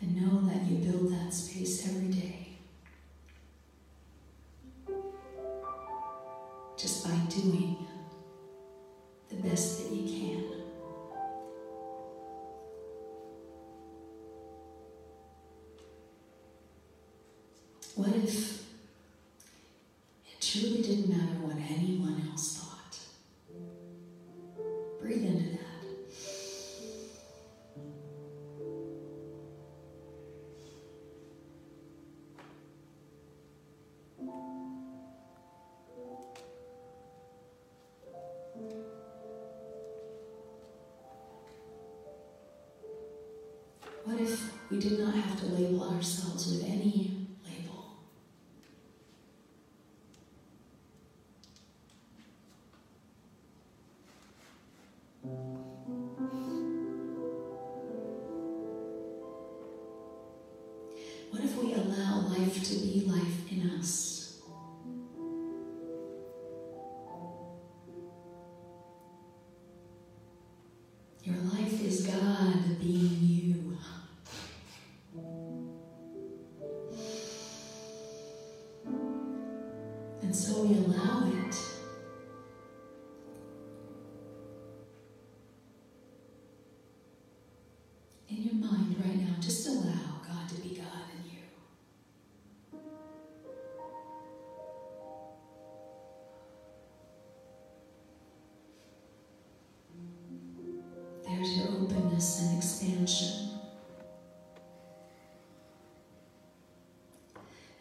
And 0.00 0.16
know 0.16 0.40
that 0.48 0.68
you 0.68 0.78
build 0.78 1.12
that 1.12 1.32
space 1.32 1.86
every 1.86 2.08
day. 2.08 2.41
Breathe 25.22 25.36
into 25.36 25.50
that. 25.50 25.58
What 44.04 44.20
if 44.20 44.52
we 44.70 44.80
did 44.80 44.98
not 44.98 45.14
have 45.14 45.38
to 45.40 45.46
label 45.46 45.88
ourselves 45.88 46.50
with 46.50 46.64
any 46.64 47.01
And 80.22 80.34
so 80.34 80.62
we 80.62 80.76
allow 80.76 81.26
it. 81.26 81.71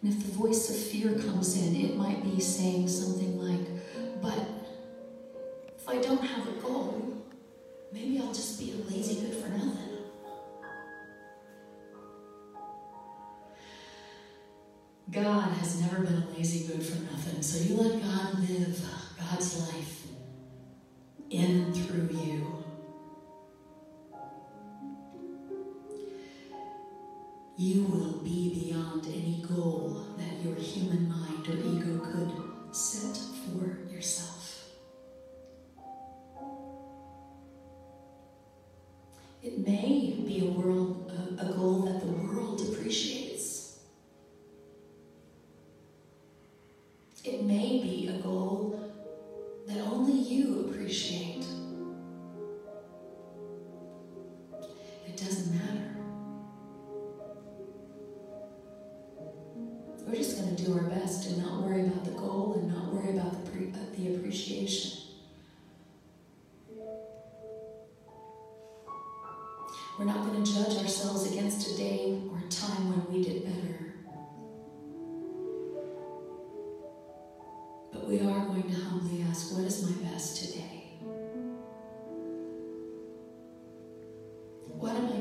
And 0.02 0.14
if 0.14 0.26
the 0.26 0.32
voice 0.32 0.70
of 0.70 0.76
fear 0.76 1.14
comes 1.14 1.58
in, 1.62 1.76
it 1.76 1.96
might 1.96 2.24
be 2.24 2.40
saying 2.40 2.88
something 2.88 3.38
like, 3.40 3.68
But 4.22 4.48
if 5.78 5.88
I 5.88 6.02
don't 6.02 6.24
have 6.24 6.48
a 6.48 6.54
goal, 6.62 7.24
maybe 7.92 8.20
I'll 8.20 8.34
just 8.34 8.60
be 8.60 8.72
a 8.72 8.92
lazy 8.92 9.22
good 9.22 9.36
for 9.36 9.50
nothing. 9.50 9.92
God 15.12 15.52
has 15.58 15.82
never 15.82 16.04
been 16.04 16.24
a 16.24 16.38
lazy 16.38 16.68
good 16.68 16.82
for 16.82 17.02
nothing, 17.04 17.42
so 17.42 17.62
you 17.62 17.76
let 17.76 18.02
God 18.02 18.40
live 18.50 18.82
God's 19.20 19.60
life 19.68 20.01
You 27.58 27.84
will 27.84 28.24
be 28.24 28.68
beyond 28.68 29.06
any 29.08 29.44
goal 29.48 30.06
that 30.18 30.44
your 30.44 30.56
human 30.56 31.10
mind 31.10 31.48
or 31.48 31.58
ego 31.58 32.00
could 32.00 32.32
set 32.76 33.18
for 33.18 33.92
yourself. 33.94 34.41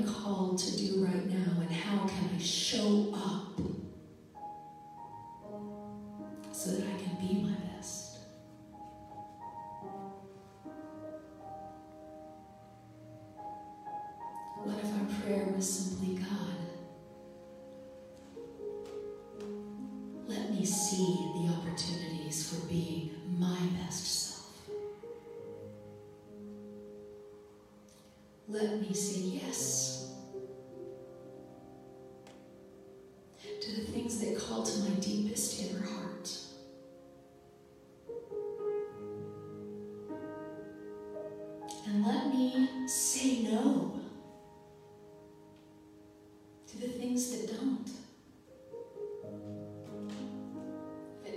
Called 0.05 0.59
to 0.59 0.77
do 0.77 1.05
right 1.05 1.27
now, 1.27 1.61
and 1.61 1.71
how 1.71 2.07
can 2.07 2.31
I 2.35 2.39
show 2.41 3.13
up 3.15 3.50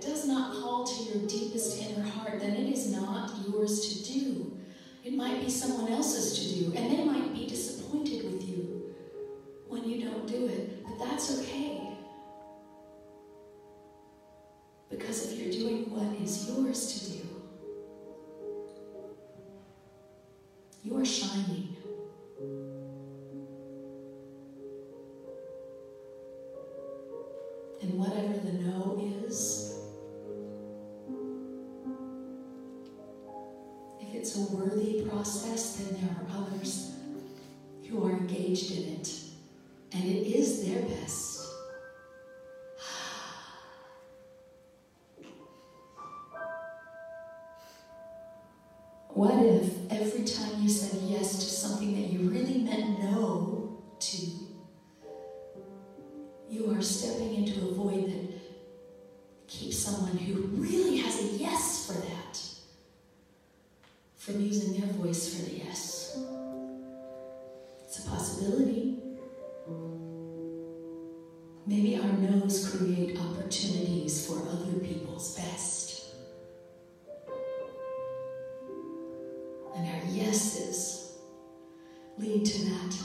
does 0.04 0.28
not 0.28 0.54
call 0.62 0.84
to 0.84 1.04
your 1.04 1.28
deepest 1.28 1.82
inner 1.82 2.04
heart, 2.04 2.40
then 2.40 2.52
it 2.52 2.72
is 2.72 2.92
not 2.92 3.32
yours 3.48 3.80
to 3.88 4.14
do. 4.14 4.58
It 5.04 5.14
might 5.14 5.42
be 5.42 5.50
someone 5.50 5.92
else's 5.92 6.40
to 6.40 6.72
do, 6.72 6.78
and 6.78 6.92
they 6.92 7.04
might 7.04 7.34
be 7.34 7.48
disappointed 7.48 8.24
with 8.26 8.48
you 8.48 8.94
when 9.68 9.84
you 9.88 10.04
don't 10.06 10.28
do 10.28 10.48
it, 10.48 10.84
but 10.84 11.00
that's 11.00 11.40
okay. 11.40 11.82
Because 14.90 15.32
if 15.32 15.40
you're 15.40 15.52
doing 15.52 15.90
what 15.90 16.22
is 16.22 16.48
yours 16.48 16.94
to 16.94 17.12
do, 17.12 17.28
you 20.84 20.98
are 20.98 21.06
shining. 21.06 21.73
Process, 35.24 35.78
then 35.78 36.02
there 36.02 36.10
are 36.12 36.44
others 36.44 36.92
who 37.88 38.06
are 38.06 38.12
engaged 38.12 38.72
in 38.72 38.96
it, 38.96 39.03
for 65.14 65.50
the 65.50 65.58
yes? 65.58 66.18
It's 67.84 68.00
a 68.00 68.10
possibility. 68.10 68.98
Maybe 71.68 71.98
our 71.98 72.12
no's 72.14 72.68
create 72.70 73.18
opportunities 73.20 74.26
for 74.26 74.42
other 74.50 74.80
people's 74.80 75.36
best. 75.38 76.16
And 79.76 79.88
our 79.88 80.12
yeses 80.12 81.14
lead 82.18 82.46
to 82.46 82.66
that 82.66 83.03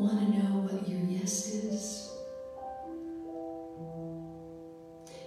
want 0.00 0.18
to 0.18 0.38
know 0.38 0.60
what 0.62 0.88
your 0.88 1.00
yes 1.00 1.48
is, 1.48 2.10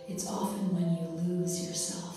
it's 0.07 0.27
often 0.27 0.73
when 0.73 0.97
you 0.97 1.35
lose 1.35 1.67
yourself 1.67 2.12